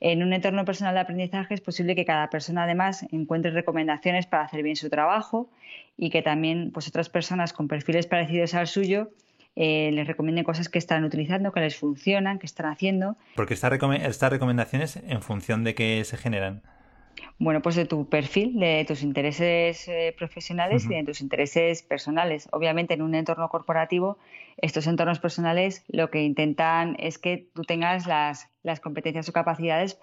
[0.00, 4.44] En un entorno personal de aprendizaje es posible que cada persona además encuentre recomendaciones para
[4.44, 5.50] hacer bien su trabajo
[5.98, 9.10] y que también pues, otras personas con perfiles parecidos al suyo
[9.56, 13.16] eh, les recomienden cosas que están utilizando, que les funcionan, que están haciendo.
[13.36, 13.70] Porque estas
[14.30, 16.62] recomendaciones en función de qué se generan.
[17.38, 22.48] Bueno, pues de tu perfil, de tus intereses eh, profesionales y de tus intereses personales.
[22.52, 24.18] Obviamente, en un entorno corporativo,
[24.58, 29.98] estos entornos personales lo que intentan es que tú tengas las, las competencias o capacidades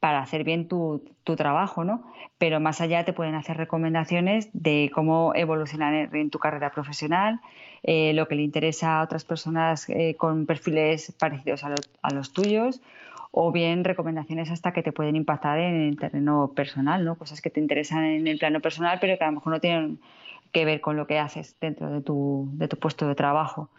[0.00, 1.02] para hacer bien tu,
[1.36, 2.02] trabajo, ¿no?
[2.38, 7.40] Pero más allá te pueden hacer recomendaciones de cómo evolucionar en tu carrera profesional,
[7.84, 12.80] eh, lo que le interesa a otras personas eh, con perfiles parecidos a, los tuyos,
[13.30, 17.14] o bien recomendaciones hasta que te pueden impactar en el terreno personal, ¿no?
[17.14, 20.00] Cosas que te interesan en el plano personal, pero que a lo mejor no tienen
[20.50, 23.70] que ver con lo que haces dentro de tu puesto de trabajo.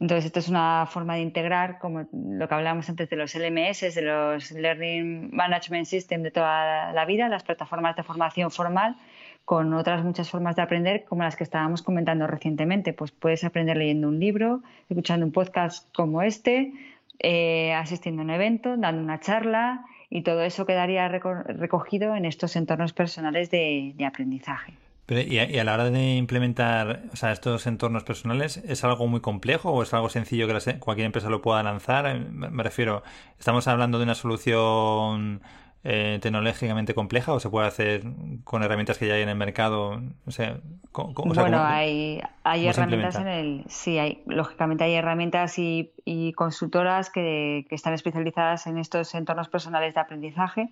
[0.00, 3.94] Entonces, esto es una forma de integrar, como lo que hablábamos antes de los LMS,
[3.94, 8.96] de los Learning Management System de toda la vida, las plataformas de formación formal,
[9.44, 12.92] con otras muchas formas de aprender, como las que estábamos comentando recientemente.
[12.92, 16.72] Pues puedes aprender leyendo un libro, escuchando un podcast como este,
[17.18, 22.56] eh, asistiendo a un evento, dando una charla, y todo eso quedaría recogido en estos
[22.56, 24.74] entornos personales de aprendizaje
[25.08, 29.70] y, a, la hora de implementar o sea, estos entornos personales, ¿es algo muy complejo
[29.72, 32.06] o es algo sencillo que cualquier empresa lo pueda lanzar?
[32.06, 33.02] Eh, me, refiero,
[33.38, 35.42] ¿estamos hablando de una solución
[35.84, 38.04] eh, tecnológicamente compleja o se puede hacer
[38.44, 40.00] con herramientas que ya hay en el mercado?
[40.24, 40.60] O sea,
[40.92, 43.64] bueno, hay, hay herramientas en el...
[43.66, 49.48] Sí, hay, lógicamente hay herramientas y, y consultoras que, que están especializadas en estos entornos
[49.48, 50.70] personales de aprendizaje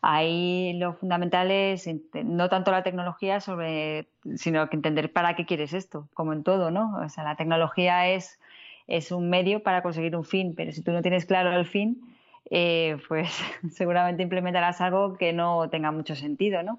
[0.00, 6.08] Ahí lo fundamental es no tanto la tecnología, sino que entender para qué quieres esto,
[6.14, 6.96] como en todo, ¿no?
[7.04, 8.38] O sea, la tecnología es,
[8.86, 12.00] es un medio para conseguir un fin, pero si tú no tienes claro el fin,
[12.50, 16.78] eh, pues seguramente implementarás algo que no tenga mucho sentido, ¿no?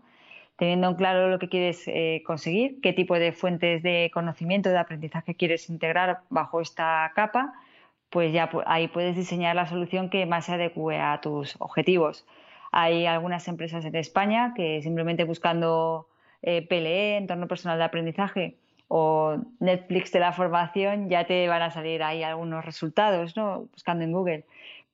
[0.55, 4.77] Teniendo en claro lo que quieres eh, conseguir, qué tipo de fuentes de conocimiento, de
[4.77, 7.53] aprendizaje quieres integrar bajo esta capa,
[8.09, 12.25] pues ya ahí puedes diseñar la solución que más se adecue a tus objetivos.
[12.71, 16.07] Hay algunas empresas en España que simplemente buscando
[16.41, 21.69] eh, PLE, entorno personal de aprendizaje, o Netflix de la formación, ya te van a
[21.69, 23.67] salir ahí algunos resultados, ¿no?
[23.71, 24.45] Buscando en Google.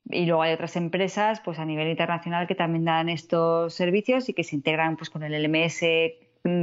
[0.09, 4.33] Y luego hay otras empresas, pues a nivel internacional, que también dan estos servicios y
[4.33, 5.81] que se integran pues con el LMS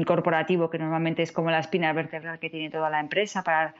[0.07, 3.75] corporativo, que normalmente es como la espina vertebral que tiene toda la empresa para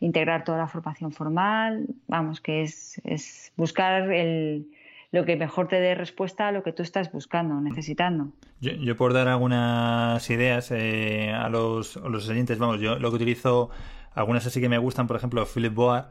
[0.00, 1.86] integrar toda la formación formal.
[2.06, 4.68] Vamos, que es, es buscar el,
[5.10, 8.32] lo que mejor te dé respuesta a lo que tú estás buscando, necesitando.
[8.60, 13.10] Yo, yo por dar algunas ideas eh, a, los, a los oyentes, vamos, yo lo
[13.10, 13.70] que utilizo,
[14.12, 16.10] algunas así que me gustan, por ejemplo, Philip Boa,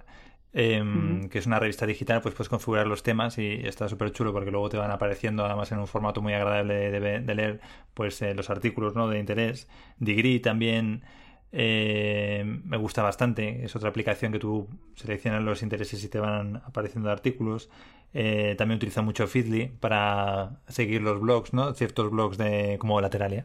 [0.54, 4.34] em, que es una revista digital, pues puedes configurar los temas y está súper chulo
[4.34, 7.60] porque luego te van apareciendo además en un formato muy agradable de, leer
[7.94, 9.08] pues eh, los artículos ¿no?
[9.08, 9.68] de interés.
[10.00, 11.04] Degree también
[11.52, 16.58] eh, me gusta bastante, es otra aplicación que tú seleccionas los intereses y te van
[16.66, 17.70] apareciendo artículos.
[18.14, 21.74] Eh, también utilizo mucho Feedly para seguir los blogs, ¿no?
[21.74, 23.44] Ciertos blogs de como Lateralia.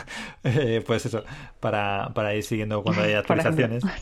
[0.44, 1.24] eh, pues eso,
[1.60, 3.84] para, para, ir siguiendo cuando hay actualizaciones.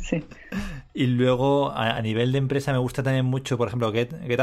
[0.94, 4.40] Y luego, a, nivel de empresa, me gusta también mucho, por ejemplo, Get, Get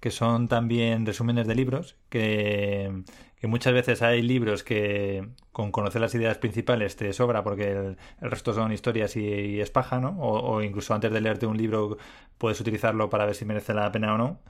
[0.00, 3.04] que son también resúmenes de libros, que,
[3.40, 7.96] que, muchas veces hay libros que con conocer las ideas principales te sobra porque el,
[8.20, 10.10] resto son historias y, es paja, ¿no?
[10.18, 11.98] O, o, incluso antes de leerte un libro
[12.36, 14.40] puedes utilizarlo para ver si merece la pena o no.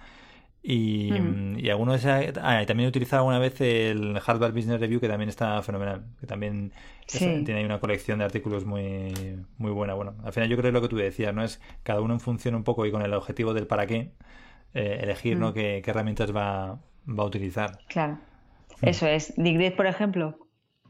[0.68, 1.60] Y, mm.
[1.60, 2.22] y algunos ah,
[2.66, 6.72] también he utilizado alguna vez el Harvard Business Review, que también está fenomenal, que también
[7.06, 9.14] tiene ahí una colección de artículos muy,
[9.58, 9.94] muy buena.
[9.94, 11.44] Bueno, al final yo creo que lo que tú decías, ¿no?
[11.44, 14.10] Es cada uno en función un poco y con el objetivo del para qué,
[14.74, 15.50] eh, elegir, ¿no?
[15.50, 15.54] Mm.
[15.54, 17.78] Qué, herramientas va, va, a utilizar.
[17.86, 18.14] Claro.
[18.82, 18.88] Mm.
[18.88, 19.34] Eso es.
[19.36, 20.36] Digrid, por ejemplo,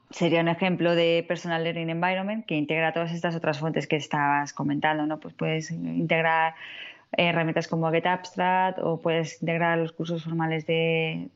[0.09, 4.55] sería un ejemplo de Personal Learning Environment que integra todas estas otras fuentes que estabas
[4.55, 5.21] comentando, ¿no?
[5.21, 6.55] Pues puedes integrar
[7.13, 11.31] herramientas como GetAbstract o puedes integrar los cursos formales de,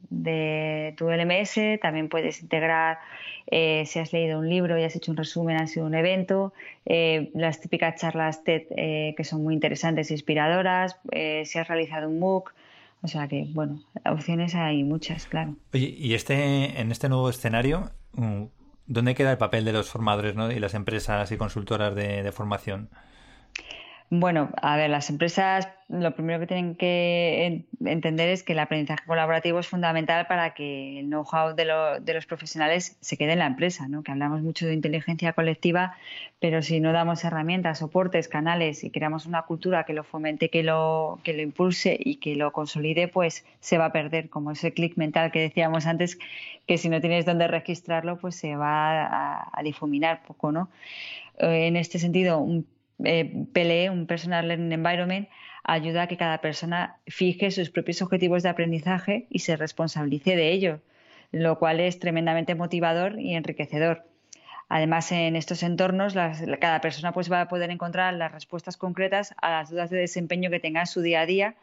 [0.97, 2.99] tu LMS, también puedes integrar
[3.47, 6.53] eh, si has leído un libro y has hecho un resumen, ha sido un evento,
[6.87, 12.09] eh, las típicas charlas TED eh, que son muy interesantes e inspiradoras, si has realizado
[12.09, 12.53] un MOOC,
[13.03, 15.57] o sea que, bueno, opciones hay muchas, claro.
[15.73, 18.45] Oye, y este, en este nuevo escenario, mm,
[18.87, 20.53] ¿dónde queda el papel de los formadores ¿no?
[20.53, 22.91] y las empresas y consultoras de formación?
[24.13, 29.05] Bueno, a ver, las empresas lo primero que tienen que entender es que el aprendizaje
[29.07, 33.87] colaborativo es fundamental para que el know-how de, los profesionales se quede en la empresa,
[33.87, 34.03] ¿no?
[34.03, 35.97] Que hablamos mucho de inteligencia colectiva,
[36.41, 40.65] pero si no damos herramientas, soportes, canales y creamos una cultura que lo fomente, que
[40.65, 44.73] lo, que lo impulse y que lo consolide, pues se va a perder, como ese
[44.73, 46.19] clic mental que decíamos antes,
[46.67, 50.69] que si no tienes dónde registrarlo, pues se va a, a difuminar poco, ¿no?
[51.39, 52.67] Eh, en este sentido, un
[53.05, 55.29] eh, PLE, un Personal Learning Environment,
[55.65, 60.53] ayuda a que cada persona fije sus propios objetivos de aprendizaje y se responsabilice de
[60.53, 60.81] ello,
[61.33, 64.05] lo cual es tremendamente motivador y enriquecedor.
[64.69, 66.15] Además, en estos entornos,
[66.61, 70.49] cada persona pues, va a poder encontrar las respuestas concretas a las dudas de desempeño
[70.49, 71.55] que tenga en su día a día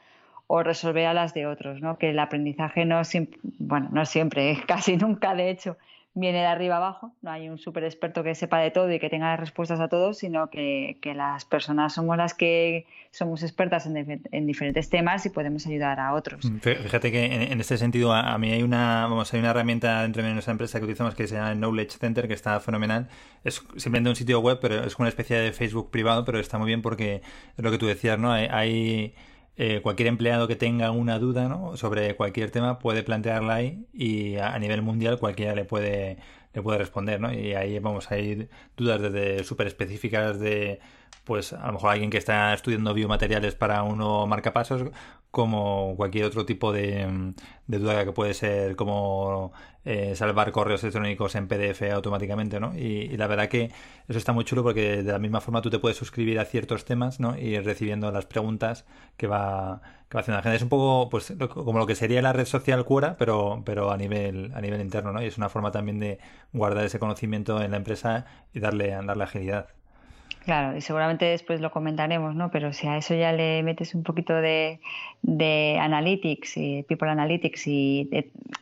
[0.48, 1.98] o resolver las de otros, ¿no?
[1.98, 5.78] que el aprendizaje no siempre, bueno, no siempre, casi nunca de hecho,
[6.20, 9.10] viene de arriba abajo, no hay un súper experto que sepa de todo y que
[9.10, 14.90] tenga respuestas a todo, sino que, las personas somos las que somos expertas en, diferentes
[14.90, 16.44] temas y podemos ayudar a otros.
[16.44, 20.24] Mm, fíjate que en, este sentido a, mí hay una, vamos, hay una herramienta dentro
[20.24, 23.08] de nuestra empresa que utilizamos que se llama Knowledge Center, que está fenomenal.
[23.44, 26.68] Es simplemente un sitio web, pero es una especie de Facebook privado, pero está muy
[26.68, 27.22] bien porque
[27.58, 28.32] es lo que tú decías, ¿no?
[28.32, 29.14] hay
[29.58, 31.78] eh, cualquier empleado que tenga una duda ¿no?
[31.78, 36.20] sobre cualquier tema puede plantearla ahí y a, nivel mundial cualquiera le puede,
[36.54, 37.20] le puede responder.
[37.20, 37.34] ¿no?
[37.34, 40.80] Y ahí vamos, hay dudas desde súper específicas de,
[41.24, 44.92] pues a lo mejor alguien que está estudiando biomateriales para uno marcapasos,
[45.32, 47.34] como cualquier otro tipo de,
[47.68, 49.52] duda que puede ser como
[49.90, 52.78] eh, salvar correos electrónicos en PDF automáticamente, ¿no?
[52.78, 53.72] Y, la verdad que
[54.10, 56.84] eso está muy chulo porque de la misma forma tú te puedes suscribir a ciertos
[56.84, 57.38] temas, ¿no?
[57.38, 58.84] Y ir recibiendo las preguntas
[59.16, 60.58] que va, que va haciendo la gente.
[60.58, 63.96] Es un poco pues como lo que sería la red social Quora, pero, pero a
[63.96, 65.22] nivel, a nivel interno, ¿no?
[65.24, 66.20] Y es una forma también de
[66.52, 69.77] guardar ese conocimiento en la empresa y darle, darle agilidad.
[70.48, 72.50] Claro, y seguramente después lo comentaremos, ¿no?
[72.52, 74.80] Pero si a eso ya le metes un poquito de,
[75.22, 78.10] de analytics y people analytics y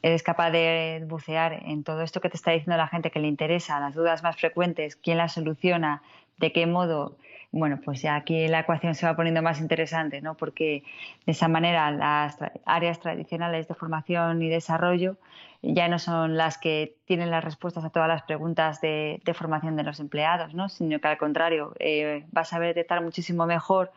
[0.02, 3.28] eres capaz de bucear en todo esto que te está diciendo la gente que le
[3.28, 6.02] interesa, las dudas más frecuentes, quién las soluciona,
[6.38, 7.18] de qué modo,
[7.56, 10.36] bueno, pues ya aquí la ecuación se va poniendo más interesante, ¿no?
[10.36, 10.84] Porque
[11.26, 15.16] de esa manera las áreas tradicionales de formación y desarrollo
[15.62, 19.84] ya no son las que tienen las respuestas a todas las preguntas de, formación de
[19.84, 20.68] los empleados, ¿no?
[20.68, 23.94] sino que al contrario, eh, vas a detectar muchísimo mejor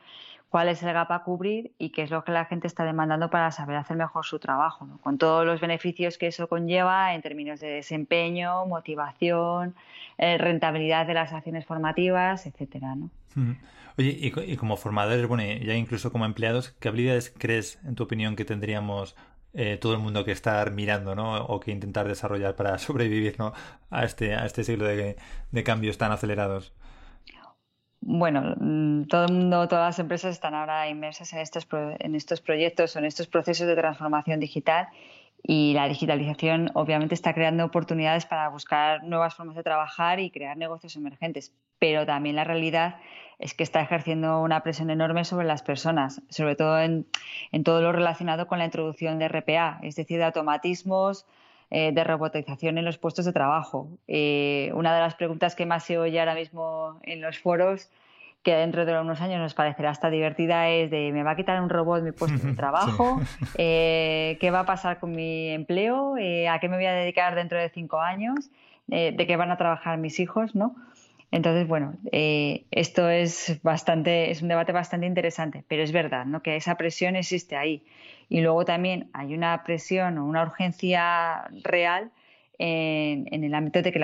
[0.49, 3.31] cuál es el gap a cubrir y qué es lo que la gente está demandando
[3.31, 4.99] para saber hacer mejor su trabajo, ¿no?
[4.99, 9.75] con todos los beneficios que eso conlleva en términos de desempeño, motivación,
[10.17, 12.97] eh, rentabilidad de las acciones formativas, etcétera.
[13.99, 18.37] Oye, y, como formadores, bueno, ya incluso como empleados, ¿qué habilidades crees, en tu opinión,
[18.37, 19.17] que tendríamos
[19.55, 21.37] eh, todo el mundo que estar mirando, ¿no?
[21.47, 23.53] O que intentar desarrollar para sobrevivir, ¿no?
[23.91, 25.17] A este, a este siglo de,
[25.65, 26.73] cambios tan acelerados.
[28.01, 28.55] Bueno,
[29.09, 32.99] todo el mundo, todas las empresas están ahora inmersas en estos, en estos proyectos o
[33.01, 34.89] en estos procesos de transformación digital
[35.43, 40.57] y la digitalización obviamente está creando oportunidades para buscar nuevas formas de trabajar y crear
[40.57, 41.55] negocios emergentes.
[41.79, 42.97] pero también la realidad
[43.39, 47.07] es que está ejerciendo una presión enorme sobre las personas, sobre todo en,
[47.65, 51.25] todo lo relacionado con la introducción de RPA, es decir, de automatismos,
[51.71, 53.89] eh, de robotización en los puestos de trabajo.
[54.07, 57.91] Eh, una de las preguntas que más se oye ahora mismo en los foros,
[58.43, 61.61] que dentro de unos años nos parecerá hasta divertida, es de ¿me va a quitar
[61.61, 63.21] un robot mi puesto de trabajo?
[63.57, 66.15] Eh, ¿Qué va a pasar con mi empleo?
[66.15, 68.51] ¿A qué me voy a dedicar dentro de cinco años?
[68.87, 70.55] ¿De qué van a trabajar mis hijos?
[70.55, 70.75] ¿no?
[71.31, 76.43] Entonces, bueno, eh, esto es bastante, es un debate bastante interesante, pero es verdad, ¿no?
[76.43, 77.85] Que esa presión existe ahí.
[78.29, 82.11] Y luego también hay una presión o una urgencia real
[82.59, 84.01] en, el ámbito de que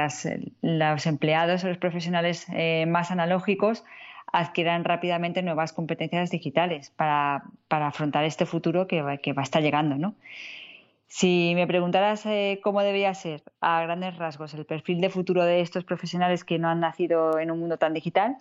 [0.63, 3.85] los empleados o los profesionales eh, más analógicos
[4.33, 9.97] adquieran rápidamente nuevas competencias digitales para, afrontar este futuro que que va a estar llegando,
[9.97, 10.15] ¿no?
[11.07, 15.61] Si me preguntaras eh, cómo debería ser a grandes rasgos el perfil de futuro de
[15.61, 18.39] estos profesionales que no han nacido en un mundo tan digital,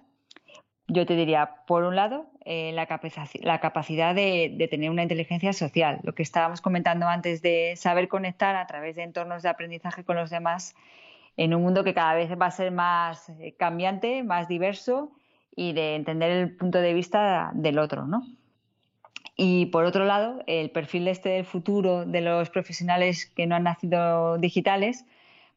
[0.88, 6.14] yo te diría, por un lado, eh, la, capacidad de, tener una inteligencia social, lo
[6.14, 10.30] que estábamos comentando antes de saber conectar a través de entornos de aprendizaje con los
[10.30, 10.76] demás
[11.38, 15.12] en un mundo que cada vez va a ser más eh, cambiante, más diverso
[15.56, 18.24] y de entender el punto de vista del otro, ¿no?
[19.36, 23.64] Y por otro lado, el perfil este del futuro de los profesionales que no han
[23.64, 25.06] nacido digitales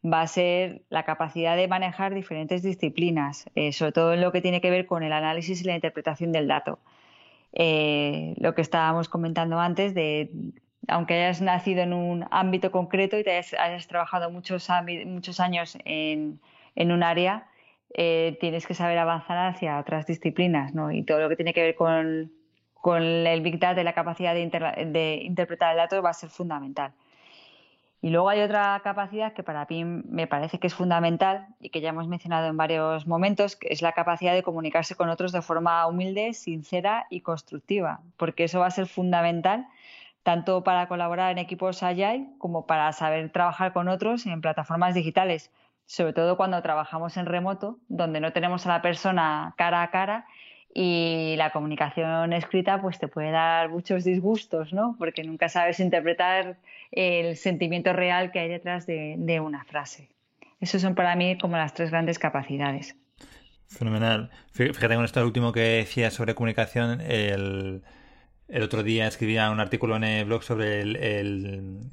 [0.04, 4.40] va a ser la capacidad de manejar diferentes disciplinas, eh, sobre todo en lo que
[4.40, 6.78] tiene que ver con el análisis y la interpretación del dato.
[7.52, 10.30] Eh, lo que estábamos comentando antes de
[10.88, 14.68] aunque hayas nacido en un ámbito concreto y te hayas, trabajado muchos,
[15.06, 16.40] muchos años en,
[16.76, 17.48] un área,
[17.94, 20.92] eh, tienes que saber avanzar hacia otras disciplinas, ¿no?
[20.92, 22.30] Y todo lo que tiene que ver con
[22.86, 26.92] con el Big Data la capacidad de, interpretar el dato va a ser fundamental.
[28.00, 31.80] Y luego hay otra capacidad que para mí me parece que es fundamental y que
[31.80, 35.84] ya hemos mencionado en varios momentos, es la capacidad de comunicarse con otros de forma
[35.88, 39.66] humilde, sincera y constructiva, porque eso va a ser fundamental
[40.22, 45.50] tanto para colaborar en equipos Agile como para saber trabajar con otros en plataformas digitales,
[45.86, 50.26] sobre todo cuando trabajamos en remoto, donde no tenemos a la persona cara a cara
[50.78, 54.94] y la comunicación escrita pues te puede dar muchos disgustos, ¿no?
[54.98, 56.58] Porque nunca sabes interpretar
[56.92, 60.10] el sentimiento real que hay detrás de, una frase.
[60.60, 62.94] Esos son para mí como las tres grandes capacidades.
[63.68, 64.30] Fenomenal.
[64.52, 67.82] Fíjate con esto último que decía sobre comunicación, el,
[68.48, 71.90] el otro día escribía un artículo en el blog sobre el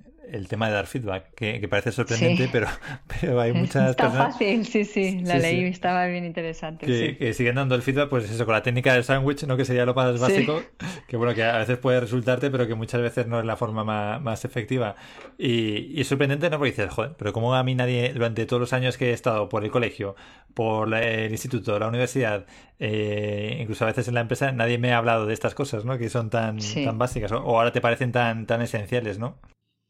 [0.47, 2.67] tema de dar feedback, que, parece sorprendente, pero,
[3.21, 6.85] pero hay muchas Está fácil, sí, sí, la ley estaba bien interesante.
[6.85, 9.57] Que, siguen dando el feedback, pues eso, con la técnica del sándwich, ¿no?
[9.57, 10.61] que sería lo más básico,
[11.07, 13.83] que bueno, que a veces puede resultarte, pero que muchas veces no es la forma
[14.19, 14.95] más, efectiva.
[15.37, 16.57] Y, es sorprendente, ¿no?
[16.57, 19.49] Porque dices, joder, pero como a mí nadie, durante todos los años que he estado
[19.49, 20.15] por el colegio,
[20.53, 22.45] por el instituto, la universidad,
[22.79, 25.97] eh, incluso a veces en la empresa, nadie me ha hablado de estas cosas, ¿no?
[25.97, 29.37] Que son tan, tan básicas, o, o ahora te parecen tan, tan esenciales, ¿no?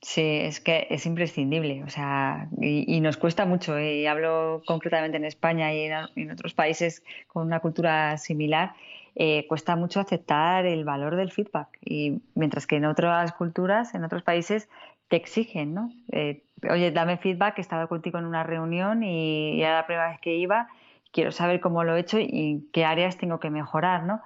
[0.03, 4.01] Sí, es que es imprescindible, o sea, y, nos cuesta mucho, ¿eh?
[4.01, 8.73] y hablo concretamente en España y en, otros países con una cultura similar,
[9.15, 14.03] eh, cuesta mucho aceptar el valor del feedback, y mientras que en otras culturas, en
[14.03, 14.67] otros países,
[15.07, 15.89] te exigen, ¿no?
[16.11, 20.19] Eh, oye, dame feedback, he estado contigo en una reunión y era la primera vez
[20.19, 20.67] que iba,
[21.13, 24.21] quiero saber cómo lo he hecho y qué áreas tengo que mejorar, ¿no?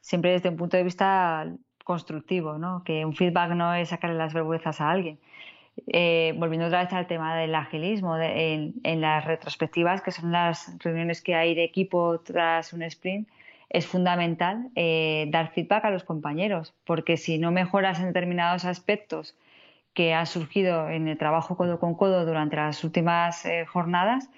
[0.00, 1.52] Siempre desde un punto de vista
[1.88, 2.82] constructivo, ¿no?
[2.84, 5.18] que un feedback no es sacarle las vergüenzas a alguien.
[5.86, 11.22] Eh, volviendo otra vez al tema del agilismo, en, las retrospectivas, que son las reuniones
[11.22, 13.26] que hay de equipo tras un sprint,
[13.70, 19.34] es fundamental eh, dar feedback a los compañeros, porque si no mejoras en determinados aspectos
[19.94, 24.28] que han surgido en el trabajo codo con codo durante las últimas eh, jornadas,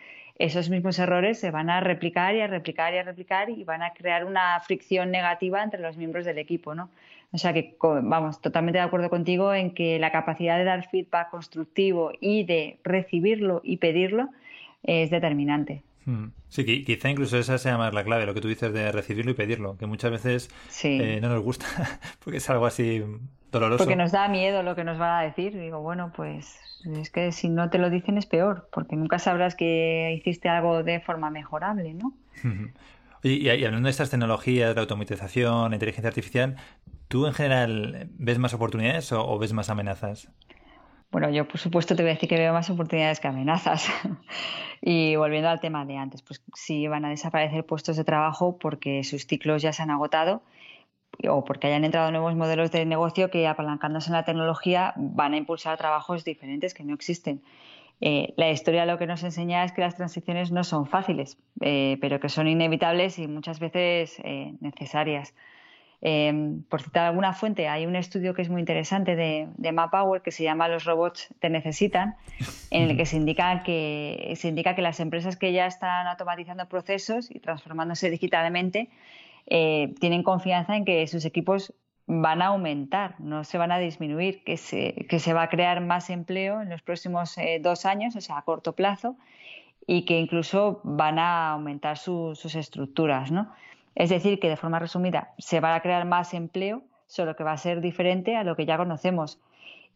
[0.41, 3.83] esos mismos errores se van a replicar y a replicar y a replicar y van
[3.83, 6.89] a crear una fricción negativa entre los miembros del equipo, ¿no?
[7.33, 11.31] O sea que, vamos, totalmente de acuerdo contigo en que la capacidad de dar feedback
[11.31, 14.31] constructivo y de recibirlo y pedirlo
[14.83, 15.83] es determinante.
[16.07, 16.29] Hmm.
[16.49, 19.35] Sí, quizá incluso esa sea más la clave, lo que tú dices de recibirlo y
[19.35, 20.51] pedirlo, que muchas veces
[20.83, 21.67] eh, no nos gusta
[22.25, 23.05] porque es algo así
[23.51, 23.85] doloroso.
[23.85, 25.59] Porque nos da miedo lo que nos van a decir.
[25.59, 29.55] Digo, bueno, pues es que si no te lo dicen es peor, porque nunca sabrás
[29.55, 32.13] que hiciste algo de forma mejorable, ¿no?
[33.23, 36.57] Y, y, hablando de estas tecnologías, de automatización, inteligencia artificial,
[37.11, 40.29] ¿Tú en general ves más oportunidades o, ves más amenazas?
[41.11, 43.91] Bueno, yo por supuesto te voy a decir que veo más oportunidades que amenazas.
[44.81, 49.03] y volviendo al tema de antes, pues sí van a desaparecer puestos de trabajo porque
[49.03, 50.45] sus ciclos ya se han agotado
[51.29, 55.37] o porque hayan entrado nuevos modelos de negocio que apalancándose en la tecnología van a
[55.37, 57.43] impulsar trabajos diferentes que no existen.
[58.01, 61.99] Eh, la historia lo que nos enseña es que las transiciones no son fáciles, eh,
[62.01, 65.35] pero que son inevitables y muchas veces eh, necesarias.
[66.71, 70.31] por citar alguna fuente, hay un estudio que es muy interesante de, de MapPower que
[70.31, 72.17] se llama Los robots te necesitan,
[72.71, 76.67] en el que se indica que se indica que las empresas que ya están automatizando
[76.69, 78.89] procesos y transformándose digitalmente
[79.47, 81.75] tienen confianza en que sus equipos
[82.11, 86.61] van a aumentar, no se van a disminuir, que se, va a crear más empleo
[86.61, 89.17] en los próximos eh, dos años, o sea, a corto plazo,
[89.87, 93.31] y que incluso van a aumentar sus estructuras.
[93.95, 97.53] Es decir, que de forma resumida, se va a crear más empleo, solo que va
[97.53, 99.41] a ser diferente a lo que ya conocemos.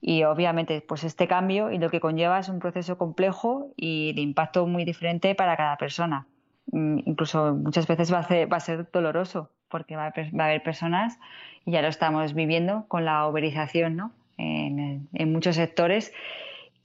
[0.00, 4.20] Y obviamente, pues este cambio y lo que conlleva es un proceso complejo y de
[4.20, 6.26] impacto muy diferente para cada persona.
[6.72, 11.18] Mm, incluso muchas veces va a, va a ser doloroso porque va a, haber personas,
[11.64, 14.12] y ya lo estamos viviendo con la uberización ¿no?
[14.38, 16.12] en, muchos sectores,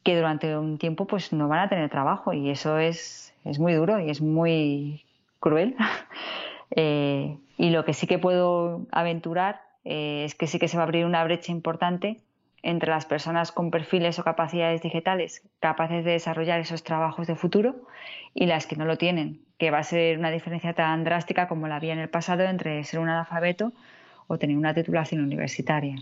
[0.04, 3.74] que durante un tiempo pues no van a tener trabajo y eso es, es muy
[3.74, 5.04] duro y es muy
[5.40, 5.76] cruel.
[6.76, 10.84] Eh, y lo que sí que puedo aventurar eh, es que sí que se va
[10.84, 12.20] a abrir una brecha importante
[12.64, 17.88] entre las personas con perfiles o capacidades digitales capaces de desarrollar esos trabajos de futuro
[18.34, 21.68] y las que no lo tienen, que va a ser una diferencia tan drástica como
[21.68, 23.74] la había en el pasado entre ser un analfabeto
[24.28, 25.95] o tener una titulación universitaria.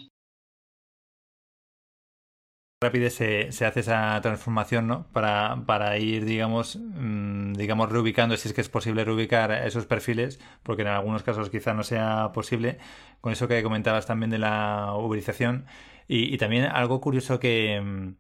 [2.80, 5.08] Rápido se, hace esa transformación ¿no?
[5.12, 10.40] para, para ir, digamos, mm, digamos, reubicando, si es que es posible reubicar esos perfiles,
[10.62, 12.78] porque en algunos casos quizá no sea posible,
[13.20, 15.66] con eso que comentabas también de la uberización.
[16.08, 18.16] Y, también algo curioso que mm,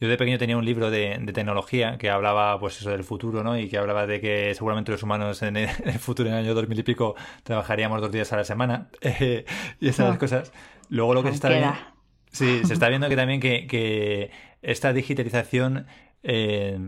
[0.00, 3.58] yo de pequeño tenía un libro de, tecnología que hablaba, pues eso, del futuro, ¿no?
[3.58, 5.68] Y que hablaba de que seguramente los humanos en el,
[5.98, 8.88] futuro, en el año 2000 y pico, trabajaríamos dos días a la semana
[9.80, 10.18] y esas ah.
[10.18, 10.52] cosas.
[10.88, 11.74] Luego lo que se está viendo...
[12.30, 14.30] Sí, se está viendo que también que,
[14.62, 15.86] esta digitalización...
[16.22, 16.78] Eh,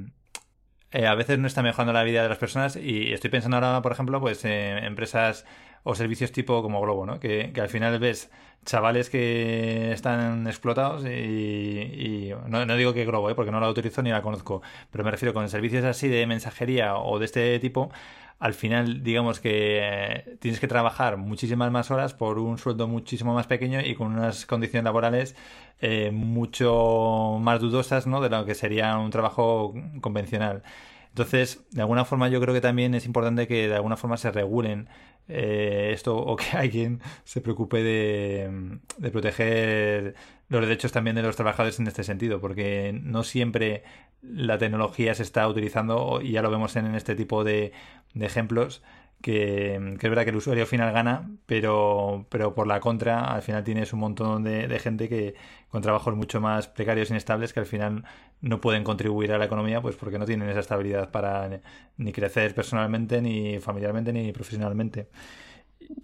[0.93, 3.80] eh, a veces no está mejorando la vida de las personas y estoy pensando ahora,
[3.80, 5.47] por ejemplo, pues en empresas
[5.83, 7.20] o servicios tipo como Globo, ¿no?
[7.20, 8.31] Que, que al final ves
[8.64, 13.35] chavales que están explotados y, no, no, digo que Globo, ¿eh?
[13.35, 16.97] porque no la utilizo ni la conozco, pero me refiero con servicios así de mensajería
[16.97, 17.91] o de este tipo,
[18.39, 23.47] al final digamos que tienes que trabajar muchísimas más horas por un sueldo muchísimo más
[23.47, 25.37] pequeño y con unas condiciones laborales
[25.81, 28.20] eh, mucho más dudosas ¿no?
[28.20, 30.62] de lo que sería un trabajo convencional.
[31.11, 34.31] Entonces, de alguna forma yo creo que también es importante que de alguna forma se
[34.31, 34.89] regulen
[35.29, 38.79] eh, esto o que alguien se preocupe de,
[39.13, 40.15] proteger
[40.49, 43.85] los derechos también de los trabajadores en este sentido, porque no siempre
[44.23, 47.73] la tecnología se está utilizando y ya lo vemos en este tipo de
[48.15, 48.83] ejemplos
[49.21, 53.43] que, es verdad que el usuario al final gana, pero, pero por la contra, al
[53.43, 55.35] final tienes un montón de, gente que
[55.68, 58.05] con trabajos mucho más precarios inestables que al final
[58.41, 61.61] no pueden contribuir a la economía pues porque no tienen esa estabilidad para
[61.97, 65.09] ni crecer personalmente, ni familiarmente, ni profesionalmente.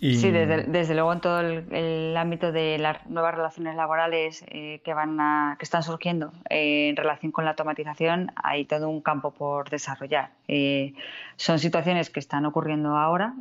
[0.01, 5.57] Sí, desde, luego en todo el, ámbito de las nuevas relaciones laborales eh, que van
[5.59, 10.31] que están surgiendo eh, en relación con la automatización, hay todo un campo por desarrollar.
[10.49, 10.95] Eh,
[11.37, 13.35] son situaciones que están ocurriendo ahora,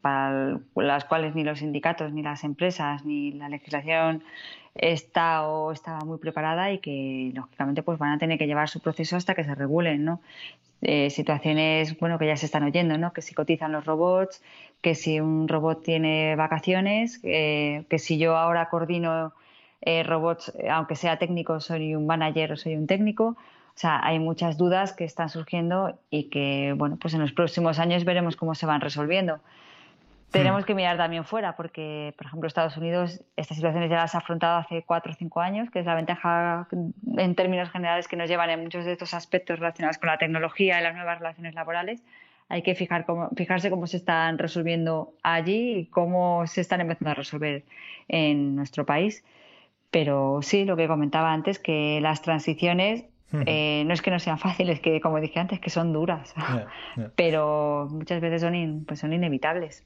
[0.00, 4.22] para las cuales ni los sindicatos, ni las empresas, ni la legislación
[4.74, 8.80] está o estaba muy preparada y que lógicamente pues van a tener que llevar su
[8.80, 10.20] proceso hasta que se regulen, ¿no?
[11.10, 13.12] situaciones bueno que ya se están oyendo, ¿no?
[13.12, 14.40] Que si cotizan los robots,
[14.80, 19.32] que si un robot tiene vacaciones, que si yo ahora coordino
[19.80, 23.36] eh, robots, aunque sea técnico, soy un manager o soy un técnico.
[23.78, 27.78] O sea, hay muchas dudas que están surgiendo y que, bueno, pues en los próximos
[27.78, 29.40] años veremos cómo se van resolviendo.
[30.32, 34.18] Tenemos que mirar también fuera, porque, por ejemplo, Estados Unidos estas situaciones ya las ha
[34.18, 36.68] afrontado hace cuatro o cinco años, que es la ventaja
[37.16, 40.80] en términos generales que nos llevan en muchos de estos aspectos relacionados con la tecnología
[40.80, 42.02] y las nuevas relaciones laborales
[42.48, 47.10] hay que fijar cómo, fijarse cómo se están resolviendo allí y cómo se están empezando
[47.10, 47.64] a resolver
[48.08, 49.24] en nuestro país.
[49.90, 53.04] Pero sí, lo que comentaba antes, que las transiciones
[53.46, 56.34] eh, no es que no sean fáciles, que como dije antes, que son duras,
[57.16, 59.84] pero muchas veces son, pues son inevitables.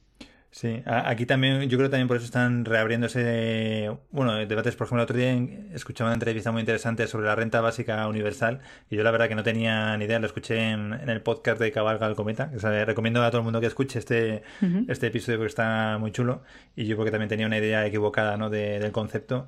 [0.53, 5.01] Sí, aquí también, yo creo que también por eso están reabriéndose, bueno, debates, por ejemplo,
[5.01, 5.33] el otro día
[5.73, 9.33] escuchaba una entrevista muy interesante sobre la renta básica universal y yo la verdad que
[9.33, 13.23] no tenía ni idea, lo escuché en, el podcast de Cabalga el Cometa, que recomiendo
[13.23, 14.43] a todo el mundo que escuche este,
[14.87, 16.43] este episodio porque está muy chulo
[16.75, 18.51] y yo porque también tenía una idea equivocada ¿no?
[18.51, 19.47] del concepto.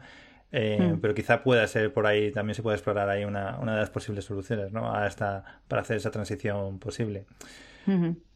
[0.51, 1.01] Eh, mm.
[1.01, 3.91] Pero quizá pueda ser por ahí, también se puede explorar ahí una, una de las
[3.91, 4.91] posibles soluciones ¿no?
[4.91, 7.26] a esta, para hacer esa transición posible.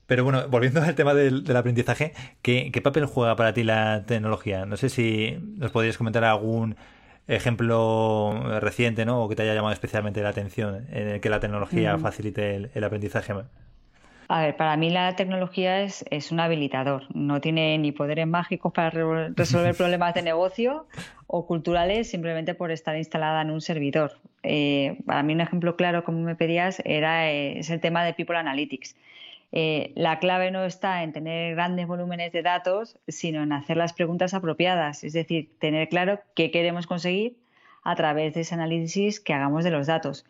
[0.09, 4.65] Pero bueno, volviendo al tema del, aprendizaje, ¿qué, papel juega para ti la tecnología?
[4.65, 6.75] No sé si nos podrías comentar algún
[7.27, 9.23] ejemplo reciente, ¿no?
[9.23, 12.83] O que te haya llamado especialmente la atención en el que la tecnología facilite el,
[12.83, 13.33] aprendizaje.
[14.29, 17.03] A ver, para mí la tecnología es, es, un habilitador.
[17.13, 20.87] No tiene ni poderes mágicos para resolver problemas de negocio
[21.27, 24.17] o culturales simplemente por estar instalada en un servidor.
[24.41, 28.15] Eh, para mí un ejemplo claro, como me pedías, era eh, es el tema de
[28.15, 28.95] People Analytics.
[29.51, 33.93] Eh, la clave no está en tener grandes volúmenes de datos, sino en hacer las
[33.93, 37.37] preguntas apropiadas, es decir, tener claro qué queremos conseguir
[37.83, 40.25] a través de ese análisis que hagamos de los datos.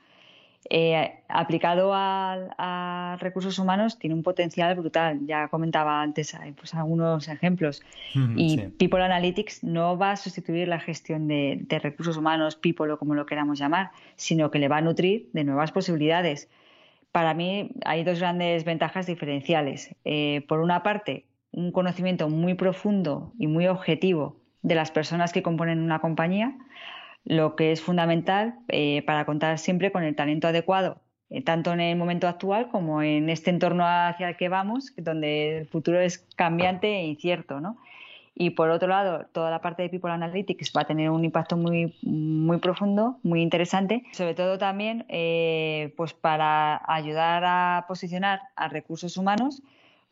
[0.70, 5.20] Eh, aplicado a, recursos humanos tiene un potencial brutal.
[5.26, 7.82] Ya comentaba antes pues, algunos ejemplos.
[8.14, 13.00] y People Analytics no va a sustituir la gestión de, de, recursos humanos, People o
[13.00, 16.50] como lo queramos llamar, sino que le va a nutrir de nuevas posibilidades
[17.12, 19.96] para mí hay dos grandes ventajas diferenciales.
[20.06, 25.44] Eh, por una parte, un conocimiento muy profundo y muy objetivo de las personas que
[25.44, 26.58] componen una compañía,
[27.24, 31.80] lo que es fundamental eh, para contar siempre con el talento adecuado, eh, tanto en
[31.80, 36.20] el momento actual como en este entorno hacia el que vamos, donde el futuro es
[36.36, 37.60] cambiante e incierto.
[37.60, 37.78] ¿no?
[38.42, 41.58] Y por otro lado, toda la parte de People Analytics va a tener un impacto
[41.58, 48.70] muy, muy profundo, muy interesante, sobre todo también eh, pues para ayudar a posicionar a
[48.70, 49.62] recursos humanos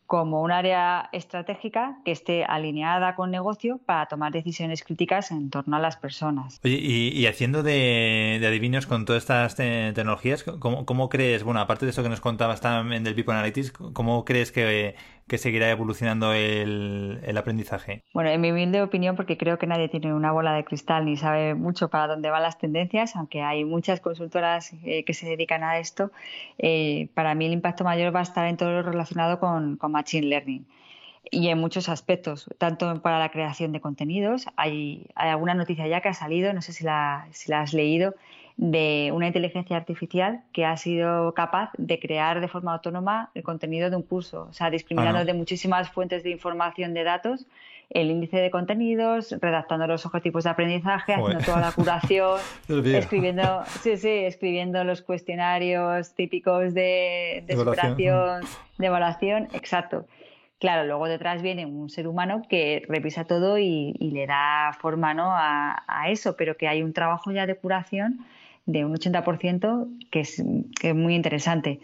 [0.04, 5.76] como un área estratégica que esté alineada con negocio para tomar decisiones críticas en torno
[5.76, 6.60] a las personas.
[6.64, 11.90] Oye, y, haciendo de, adivinos con todas estas tecnologías, ¿cómo, ¿cómo, crees, bueno, aparte de
[11.90, 14.96] eso que nos contabas también del People Analytics, ¿cómo crees que
[15.28, 18.02] que seguirá evolucionando el, aprendizaje?
[18.12, 21.16] Bueno, en mi humilde opinión, porque creo que nadie tiene una bola de cristal ni
[21.16, 25.62] sabe mucho para dónde van las tendencias, aunque hay muchas consultoras eh, que se dedican
[25.62, 26.10] a esto,
[26.58, 30.26] eh, para mí el impacto mayor va a estar en todo lo relacionado con, Machine
[30.26, 30.66] Learning
[31.30, 34.46] y en muchos aspectos, tanto para la creación de contenidos.
[34.56, 38.14] Hay, alguna noticia ya que ha salido, no sé si la has leído,
[38.58, 43.88] de una inteligencia artificial que ha sido capaz de crear de forma autónoma el contenido
[43.88, 47.46] de un curso, o sea, discriminando de muchísimas fuentes de información de datos
[47.90, 52.38] el índice de contenidos, redactando los objetivos de aprendizaje, haciendo toda la curación,
[52.68, 58.42] escribiendo, sí, sí, escribiendo los cuestionarios típicos de, de, superación,
[58.76, 60.04] de evaluación, exacto.
[60.58, 65.30] Claro, luego detrás viene un ser humano que revisa todo y, le da forma ¿no?
[65.30, 68.26] a, a, eso, pero que hay un trabajo ya de curación
[68.68, 70.44] de un 80%, que es,
[70.78, 71.80] que es muy interesante.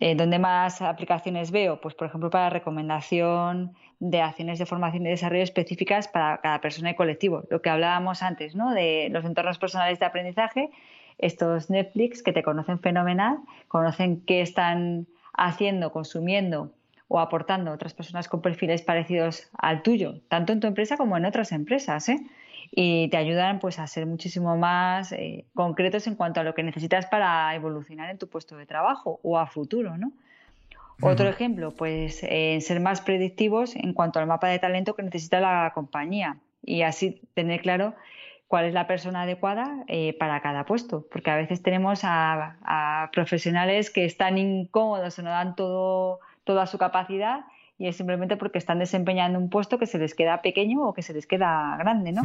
[0.00, 1.80] Eh, ¿Dónde más aplicaciones veo?
[1.80, 6.90] Pues, por ejemplo, para recomendación de acciones de formación y desarrollo específicas para cada persona
[6.90, 7.44] y colectivo.
[7.48, 8.74] Lo que hablábamos antes, ¿no?
[8.74, 10.70] De los entornos personales de aprendizaje,
[11.16, 16.72] estos Netflix que te conocen fenomenal, conocen qué están haciendo, consumiendo
[17.06, 21.24] o aportando otras personas con perfiles parecidos al tuyo, tanto en tu empresa como en
[21.24, 22.18] otras empresas, ¿eh?
[22.70, 26.62] Y te ayudan pues a ser muchísimo más eh, concretos en cuanto a lo que
[26.62, 30.12] necesitas para evolucionar en tu puesto de trabajo o a futuro, ¿no?
[31.02, 35.40] Otro ejemplo, pues en ser más predictivos en cuanto al mapa de talento que necesita
[35.40, 37.94] la compañía y así tener claro
[38.48, 43.90] cuál es la persona adecuada eh, para cada puesto, porque a veces tenemos a, profesionales
[43.90, 47.40] que están incómodos o no dan todo, toda su capacidad
[47.78, 51.02] y es simplemente porque están desempeñando un puesto que se les queda pequeño o que
[51.02, 52.22] se les queda grande, ¿no?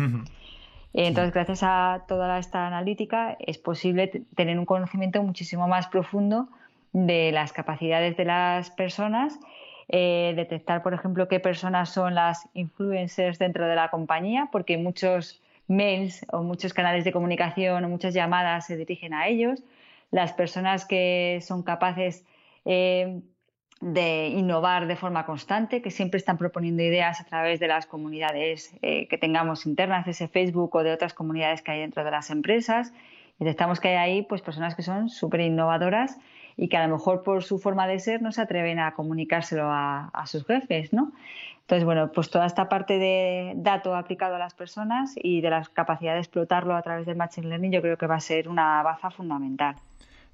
[0.93, 6.49] Entonces, gracias a toda esta analítica es posible tener un conocimiento muchísimo más profundo
[6.93, 9.39] de las capacidades de las personas,
[9.87, 15.41] eh, detectar, por ejemplo, qué personas son las influencers dentro de la compañía, porque muchos
[15.67, 19.63] mails o muchos canales de comunicación o muchas llamadas se dirigen a ellos,
[20.11, 22.25] las personas que son capaces
[22.65, 23.21] eh,
[23.81, 28.73] de innovar de forma constante, que siempre están proponiendo ideas a través de las comunidades
[28.83, 32.29] eh, que tengamos internas, ese Facebook o de otras comunidades que hay dentro de las
[32.29, 32.93] empresas.
[33.39, 36.19] Y detectamos que hay ahí pues, personas que son súper innovadoras
[36.57, 39.67] y que a lo mejor por su forma de ser no se atreven a comunicárselo
[39.67, 41.11] a, sus jefes, ¿no?
[41.61, 45.63] Entonces, bueno, pues toda esta parte de dato aplicado a las personas y de la
[45.73, 48.83] capacidad de explotarlo a través del Machine Learning yo creo que va a ser una
[48.83, 49.75] baza fundamental.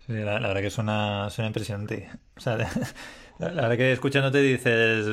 [0.08, 2.10] Sí, la, verdad que suena, suena impresionante.
[2.38, 2.56] O sea,
[3.40, 5.06] la, verdad que escuchándote dices,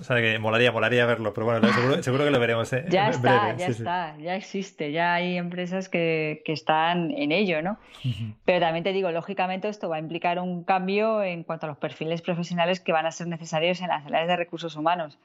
[0.00, 1.68] o sea, que molaría, molaría verlo, pero bueno,
[2.00, 2.72] seguro, que lo veremos.
[2.72, 2.84] ¿eh?
[2.88, 7.78] Ya está, ya está, ya existe, ya hay empresas que, que están en ello, ¿no?
[8.44, 11.78] Pero también te digo, lógicamente esto va a implicar un cambio en cuanto a los
[11.78, 15.18] perfiles profesionales que van a ser necesarios en las áreas de recursos humanos,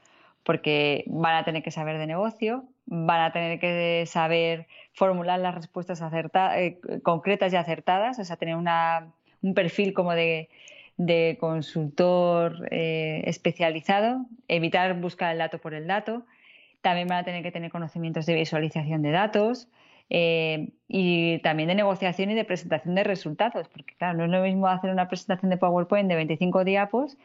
[0.44, 5.56] porque van a tener que saber de negocio, van a tener que saber formular las
[5.56, 6.02] respuestas
[6.56, 10.50] eh, concretas y acertadas, o sea, tener un perfil como de,
[11.39, 16.26] consultor eh, especializado, evitar buscar el dato por el dato.
[16.82, 19.68] También van a tener que tener conocimientos de visualización de datos,
[20.14, 24.42] eh, y también de negociación y de presentación de resultados, porque claro, no es lo
[24.42, 27.18] mismo hacer una presentación de PowerPoint de 25 diapos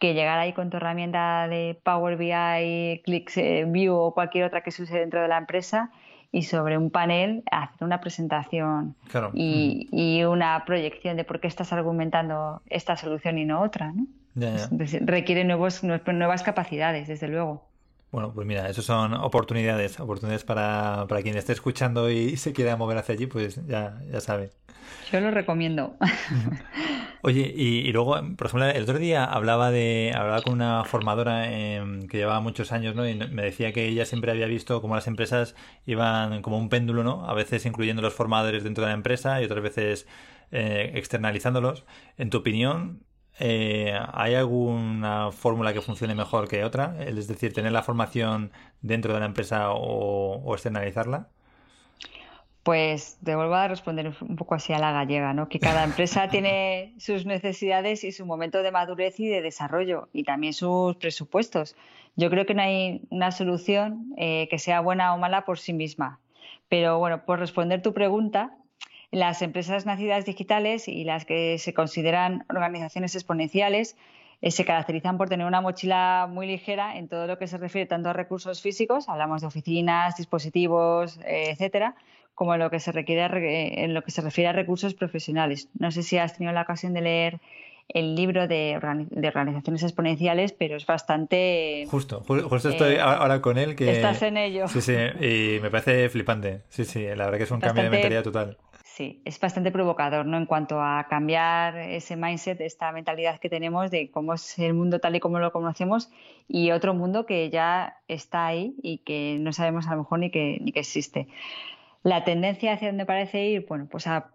[0.00, 4.82] que llegar ahí con tu herramienta de Power BI, ClickView o cualquier otra que se
[4.82, 5.90] use dentro de la empresa
[6.32, 8.96] y sobre un panel hacer una presentación
[9.34, 13.92] y, una proyección de por qué estás argumentando esta solución y no otra.
[13.92, 14.06] ¿no?
[15.02, 17.69] Requiere nuevos, nuevas capacidades, desde luego.
[18.10, 22.76] Bueno, pues mira, eso son oportunidades, oportunidades para, para quien esté escuchando y se quiera
[22.76, 24.50] mover hacia allí, pues ya, ya sabe.
[25.12, 25.96] Yo lo recomiendo.
[27.22, 32.08] Oye, y, luego, por ejemplo, el otro día hablaba de hablaba con una formadora em,
[32.08, 33.06] que llevaba muchos años, ¿no?
[33.06, 35.54] Y me decía que ella siempre había visto cómo las empresas
[35.84, 37.28] iban como un péndulo, ¿no?
[37.28, 40.08] A veces incluyendo los formadores dentro de la empresa y otras veces
[40.50, 41.84] eh, externalizándolos.
[42.16, 43.02] En tu opinión,
[43.42, 46.94] eh, ¿hay alguna fórmula que funcione mejor que otra?
[47.00, 51.28] Es decir, tener la formación dentro de la empresa o, externalizarla.
[52.62, 55.48] Pues te vuelvo a responder un poco así a la gallega, ¿no?
[55.48, 60.24] Que cada empresa tiene sus necesidades y su momento de madurez y de desarrollo y
[60.24, 61.76] también sus presupuestos.
[62.16, 65.72] Yo creo que no hay una solución eh, que sea buena o mala por sí
[65.72, 66.20] misma.
[66.68, 68.54] Pero bueno, por responder tu pregunta,
[69.10, 73.96] las empresas nacidas digitales y las que se consideran organizaciones exponenciales
[74.40, 77.86] eh, se caracterizan por tener una mochila muy ligera en todo lo que se refiere
[77.86, 81.94] tanto a recursos físicos, hablamos de oficinas, dispositivos, eh, etcétera,
[82.34, 85.68] como en lo que se requiere en lo que se refiere a recursos profesionales.
[85.78, 87.40] No sé si has tenido la ocasión de leer
[87.88, 91.84] el libro de, organizaciones exponenciales, pero es bastante...
[91.90, 93.90] Justo, justo estoy eh, ahora con él que...
[93.90, 94.68] Estás en ello.
[94.68, 96.62] Sí, sí, y me parece flipante.
[96.68, 98.56] Sí, sí, la verdad que es un cambio de mentalidad total
[99.00, 100.36] sí, es bastante provocador, ¿no?
[100.36, 104.98] En cuanto a cambiar ese mindset, esta mentalidad que tenemos de cómo es el mundo
[104.98, 106.10] tal y como lo conocemos
[106.48, 110.30] y otro mundo que ya está ahí y que no sabemos a lo mejor ni
[110.30, 111.28] que, ni que existe.
[112.02, 114.30] La tendencia hacia dónde parece ir, bueno, pues a,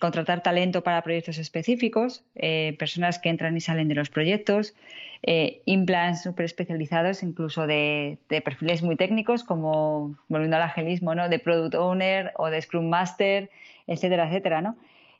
[0.00, 4.74] contratar talento para proyectos específicos, eh, personas que entran y salen de los proyectos,
[5.22, 11.28] eh, implants súper especializados, incluso de, perfiles muy técnicos, como volviendo al agelismo, ¿no?
[11.28, 13.50] de product owner o de scrum master,
[13.86, 14.76] etcétera, etcétera, ¿no?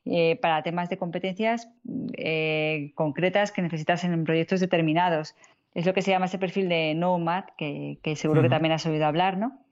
[0.06, 1.68] Eh, para temas de competencias
[2.94, 5.34] concretas que necesitas en proyectos determinados.
[5.74, 9.06] Es lo que se llama ese perfil de nomad, que, seguro que también has oído
[9.06, 9.63] hablar, ¿no?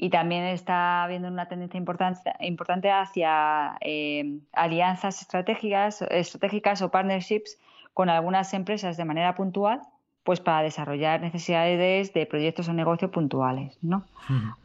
[0.00, 7.58] Y también está habiendo una tendencia importante, importante hacia eh, alianzas estratégicas, estratégicas o partnerships
[7.94, 9.82] con algunas empresas de manera puntual
[10.22, 14.04] pues para desarrollar necesidades de proyectos o negocios puntuales, ¿no?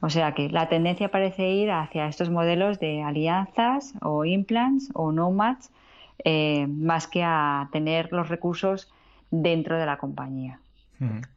[0.01, 5.13] O sea que la tendencia parece ir hacia estos modelos de alianzas o implants o
[5.13, 5.71] nomads
[6.25, 8.91] eh, más que a tener los recursos
[9.31, 10.59] dentro de la compañía.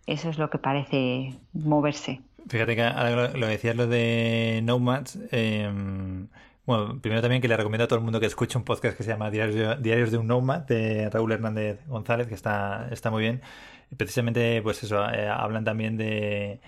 [0.07, 2.21] Eso es lo que parece moverse.
[2.49, 5.19] Fíjate que ahora lo, decías lo de Nomads.
[5.33, 6.29] Em,
[6.65, 9.03] bueno, primero también que le recomiendo a todo el mundo que escuche un podcast que
[9.03, 13.43] se llama Diarios de, un Nomad de Raúl Hernández González, que está, está muy bien.
[13.97, 16.61] precisamente, pues eso, eh, hablan también de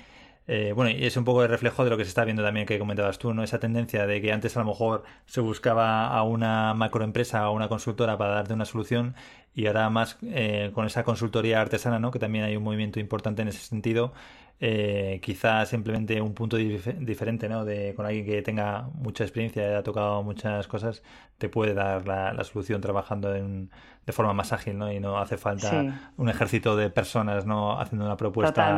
[0.50, 2.64] eh, bueno, y es un poco el reflejo de lo que se está viendo también
[2.64, 3.42] que comentabas tú, ¿no?
[3.42, 7.68] Esa tendencia de que antes a lo mejor se buscaba a una macroempresa o una
[7.68, 9.14] consultora para darte una solución
[9.54, 12.10] y ahora más eh, con esa consultoría artesana, ¿no?
[12.10, 14.14] Que también hay un movimiento importante en ese sentido.
[14.60, 17.64] Eh, quizás simplemente un punto diferente, ¿no?
[17.64, 21.04] De, con alguien que tenga mucha experiencia y haya tocado muchas cosas,
[21.38, 24.90] te puede dar la, solución trabajando de forma más ágil, ¿no?
[24.90, 27.78] Y no hace falta un ejército de personas, ¿no?
[27.78, 28.74] Haciendo una propuesta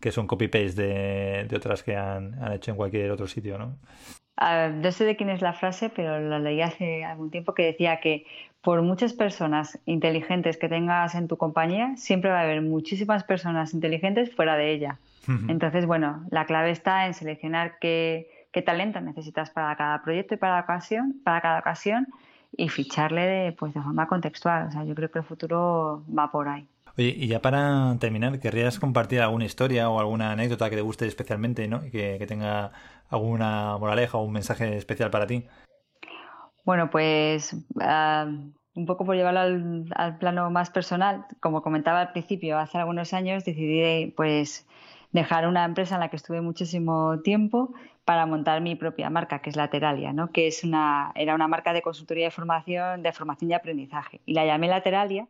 [0.00, 3.76] que es un copy-paste de, otras que han, hecho en cualquier otro sitio, ¿no?
[4.40, 7.98] no sé de quién es la frase, pero la leí hace algún tiempo que decía
[7.98, 8.24] que
[8.62, 13.74] por muchas personas inteligentes que tengas en tu compañía, siempre va a haber muchísimas personas
[13.74, 14.98] inteligentes fuera de ella.
[15.48, 18.30] Entonces, bueno, la clave está en seleccionar qué,
[18.64, 22.08] talento necesitas para cada proyecto y para, ocasión, para cada ocasión
[22.56, 24.66] y ficharle de, pues, de forma contextual.
[24.66, 26.66] O sea, yo creo que el futuro va por ahí.
[26.96, 31.06] Oye, y ya para terminar, ¿querrías compartir alguna historia o alguna anécdota que te guste
[31.06, 31.84] especialmente, ¿no?
[31.84, 32.72] Y que, tenga
[33.08, 35.46] alguna moraleja o un mensaje especial para ti.
[36.64, 38.26] Bueno, pues ah,
[38.74, 43.14] un poco por llevarlo al, al, plano más personal, como comentaba al principio, hace algunos
[43.14, 44.66] años decidí pues
[45.12, 47.72] dejar una empresa en la que estuve muchísimo tiempo
[48.04, 50.30] para montar mi propia marca, que es Lateralia, ¿no?
[50.30, 54.20] que es una, era una marca de consultoría de formación, de formación y aprendizaje.
[54.26, 55.26] Y la llamé Lateralia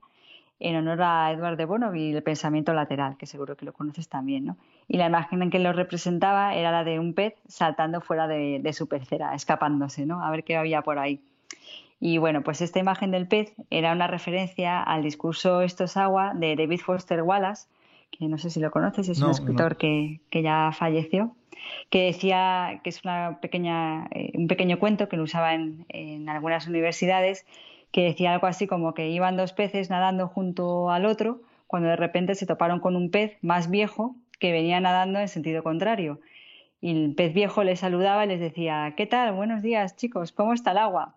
[0.60, 4.08] en honor a Edward de Bono y el pensamiento lateral, que seguro que lo conoces
[4.08, 4.46] también.
[4.46, 4.56] ¿no?
[4.88, 8.60] Y la imagen en que lo representaba era la de un pez saltando fuera de,
[8.60, 10.24] de su pecera, escapándose, ¿no?
[10.24, 11.20] a ver qué había por ahí.
[12.00, 16.32] Y bueno, pues esta imagen del pez era una referencia al discurso Esto es agua
[16.34, 17.66] de David Foster Wallace,
[18.10, 21.34] que no sé si lo conoces, es un escritor que, que, ya falleció.
[21.90, 26.66] que decía que es una pequeña, eh, un pequeño cuento que lo usaba en, algunas
[26.66, 27.46] universidades,
[27.92, 31.96] que decía algo así como que iban dos peces nadando junto al otro cuando de
[31.96, 36.20] repente se toparon con un pez más viejo que venía nadando en sentido contrario.
[36.80, 39.32] Y el pez viejo les saludaba y les decía, ¿qué tal?
[39.32, 41.14] Buenos días chicos, ¿cómo está el agua?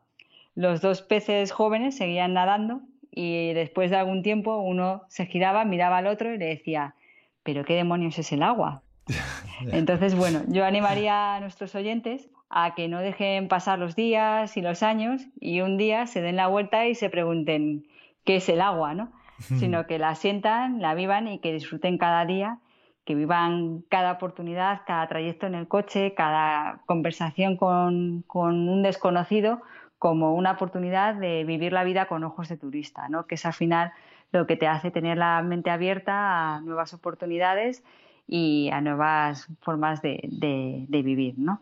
[0.56, 2.82] Los dos peces jóvenes seguían nadando
[3.12, 6.96] y después de algún tiempo uno se giraba, miraba al otro y le decía,
[7.44, 8.84] ¿pero qué demonios es el agua?
[9.72, 14.62] Entonces, bueno, yo animaría a nuestros oyentes a que no dejen pasar los días y
[14.62, 17.88] los años y un día se den la vuelta y se pregunten
[18.26, 19.12] qué es el agua, ¿no?
[19.60, 22.60] Sino que la sientan, la vivan y que disfruten cada día,
[23.06, 29.62] que vivan cada oportunidad, cada trayecto en el coche, cada conversación con, con un desconocido
[30.02, 33.28] como una oportunidad de vivir la vida con ojos de turista, ¿no?
[33.28, 33.94] que es al final
[34.32, 37.84] lo que te hace tener la mente abierta a nuevas oportunidades
[38.28, 41.36] y a nuevas formas de, de, vivir.
[41.38, 41.62] ¿no?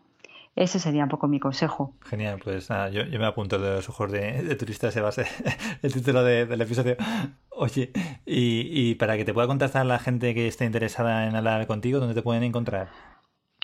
[0.56, 1.92] Ese sería un poco mi consejo.
[2.00, 5.26] Genial, pues yo, me apunto de los ojos de, turista, se va a ser
[5.82, 6.96] el título del episodio.
[7.50, 7.92] Oye,
[8.24, 12.00] y, y para que te pueda contactar la gente que esté interesada en hablar contigo,
[12.00, 12.88] ¿dónde te pueden encontrar?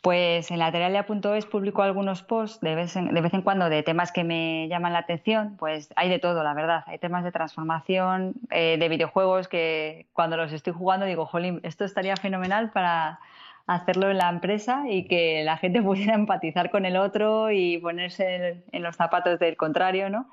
[0.02, 4.68] Pues en lateralia.es publico algunos posts de vez, en, vez cuando de temas que me
[4.68, 5.56] llaman la atención.
[5.58, 6.84] Pues hay de todo, la verdad.
[6.86, 11.84] Hay temas de transformación, eh, de videojuegos que cuando los estoy jugando digo, jolín, esto
[11.84, 13.18] estaría fenomenal para
[13.66, 18.62] hacerlo en la empresa y que la gente pudiera empatizar con el otro y ponerse
[18.70, 20.28] en, los zapatos del contrario, ¿no?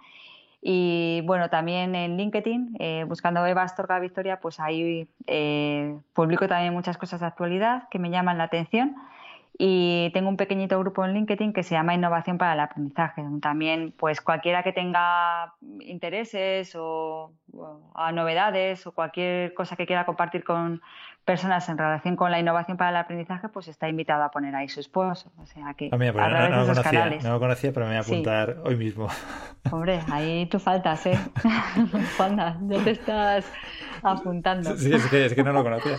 [0.65, 6.73] Y bueno, también en LinkedIn, eh, buscando Eva Astorga Victoria, pues ahí eh, publico también
[6.73, 8.95] muchas cosas de actualidad que me llaman la atención
[9.57, 13.23] y tengo un pequeñito grupo en LinkedIn que se llama Innovación para el Aprendizaje.
[13.41, 17.31] También, pues cualquiera que tenga intereses o,
[17.93, 20.81] a novedades o cualquier cosa que quiera compartir con
[21.23, 24.67] personas en relación con la innovación para el aprendizaje, pues está invitado a poner ahí
[24.67, 25.31] su esposo.
[25.37, 27.23] O sea que ah, pues a, través no, de esos canales.
[27.23, 29.07] No lo conocía, pero me voy a apuntar hoy mismo.
[29.71, 31.19] Hombre, ahí tú faltas, ¿eh?
[32.67, 33.45] Ya te estás
[34.01, 34.75] apuntando.
[34.77, 35.97] Sí, es que, es que no lo conocía.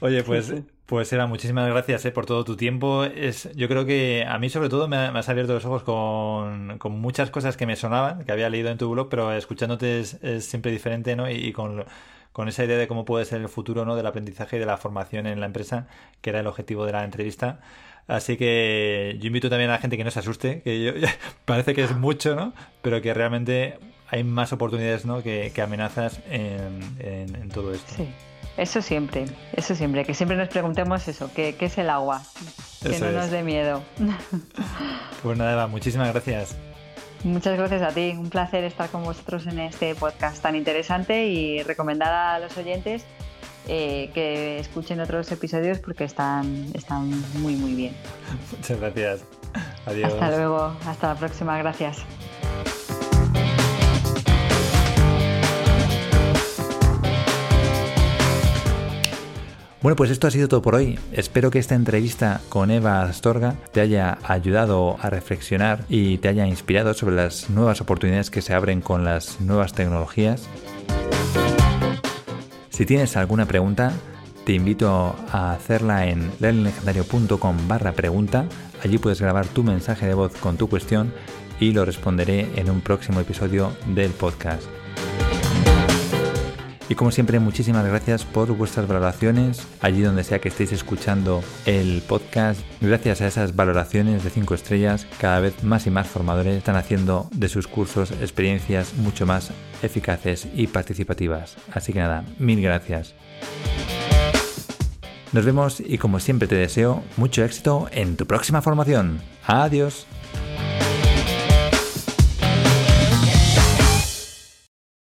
[0.00, 0.54] Oye, pues
[0.86, 3.04] pues era muchísimas gracias eh, por todo tu tiempo.
[3.04, 6.92] Es, yo creo que a mí sobre todo me, has abierto los ojos con, con,
[6.92, 10.70] muchas cosas que me sonaban, que había leído en tu blog, pero escuchándote es, siempre
[10.72, 11.30] diferente, ¿no?
[11.30, 11.84] Y, con,
[12.32, 13.96] con, esa idea de cómo puede ser el futuro, ¿no?
[13.96, 15.88] Del aprendizaje y de la formación en la empresa,
[16.20, 17.60] que era el objetivo de la entrevista.
[18.06, 20.92] Así que yo invito también a la gente que no se asuste, que yo,
[21.46, 22.52] parece que es mucho, ¿no?
[22.82, 23.78] Pero que realmente
[24.08, 25.22] hay más oportunidades, ¿no?
[25.22, 27.94] Que, que amenazas en, en, en todo esto.
[27.96, 28.08] Sí.
[28.56, 32.22] Eso siempre, eso siempre, que siempre nos preguntemos eso, ¿qué, es el agua?
[32.82, 33.82] Que no nos dé miedo.
[35.22, 36.54] Pues nada, Eva, muchísimas gracias.
[37.22, 41.62] Muchas gracias a ti, un placer estar con vosotros en este podcast tan interesante y
[41.62, 43.06] recomendar a los oyentes
[43.66, 47.96] eh, que escuchen otros episodios porque están, están muy, muy bien.
[48.52, 49.24] Muchas gracias.
[49.86, 50.12] Adiós.
[50.12, 52.04] Hasta luego, hasta la próxima, gracias.
[59.84, 60.98] Bueno, pues esto ha sido todo por hoy.
[61.12, 66.46] Espero que esta entrevista con Eva Astorga te haya ayudado a reflexionar y te haya
[66.46, 70.48] inspirado sobre las nuevas oportunidades que se abren con las nuevas tecnologías.
[72.70, 73.92] Si tienes alguna pregunta,
[74.46, 78.46] te invito a hacerla en learninglegendario.com barra pregunta.
[78.82, 81.12] Allí puedes grabar tu mensaje de voz con tu cuestión
[81.60, 84.62] y lo responderé en un próximo episodio del podcast.
[86.88, 92.02] Y como siempre, muchísimas gracias por vuestras valoraciones, allí donde sea que estéis escuchando el
[92.06, 92.60] podcast.
[92.80, 97.28] Gracias a esas valoraciones de 5 estrellas, cada vez más y más formadores están haciendo
[97.32, 99.50] de sus cursos experiencias mucho más
[99.82, 101.56] eficaces y participativas.
[101.72, 103.14] Así que nada, mil gracias.
[105.32, 109.20] Nos vemos y como siempre te deseo mucho éxito en tu próxima formación.
[109.46, 110.06] Adiós.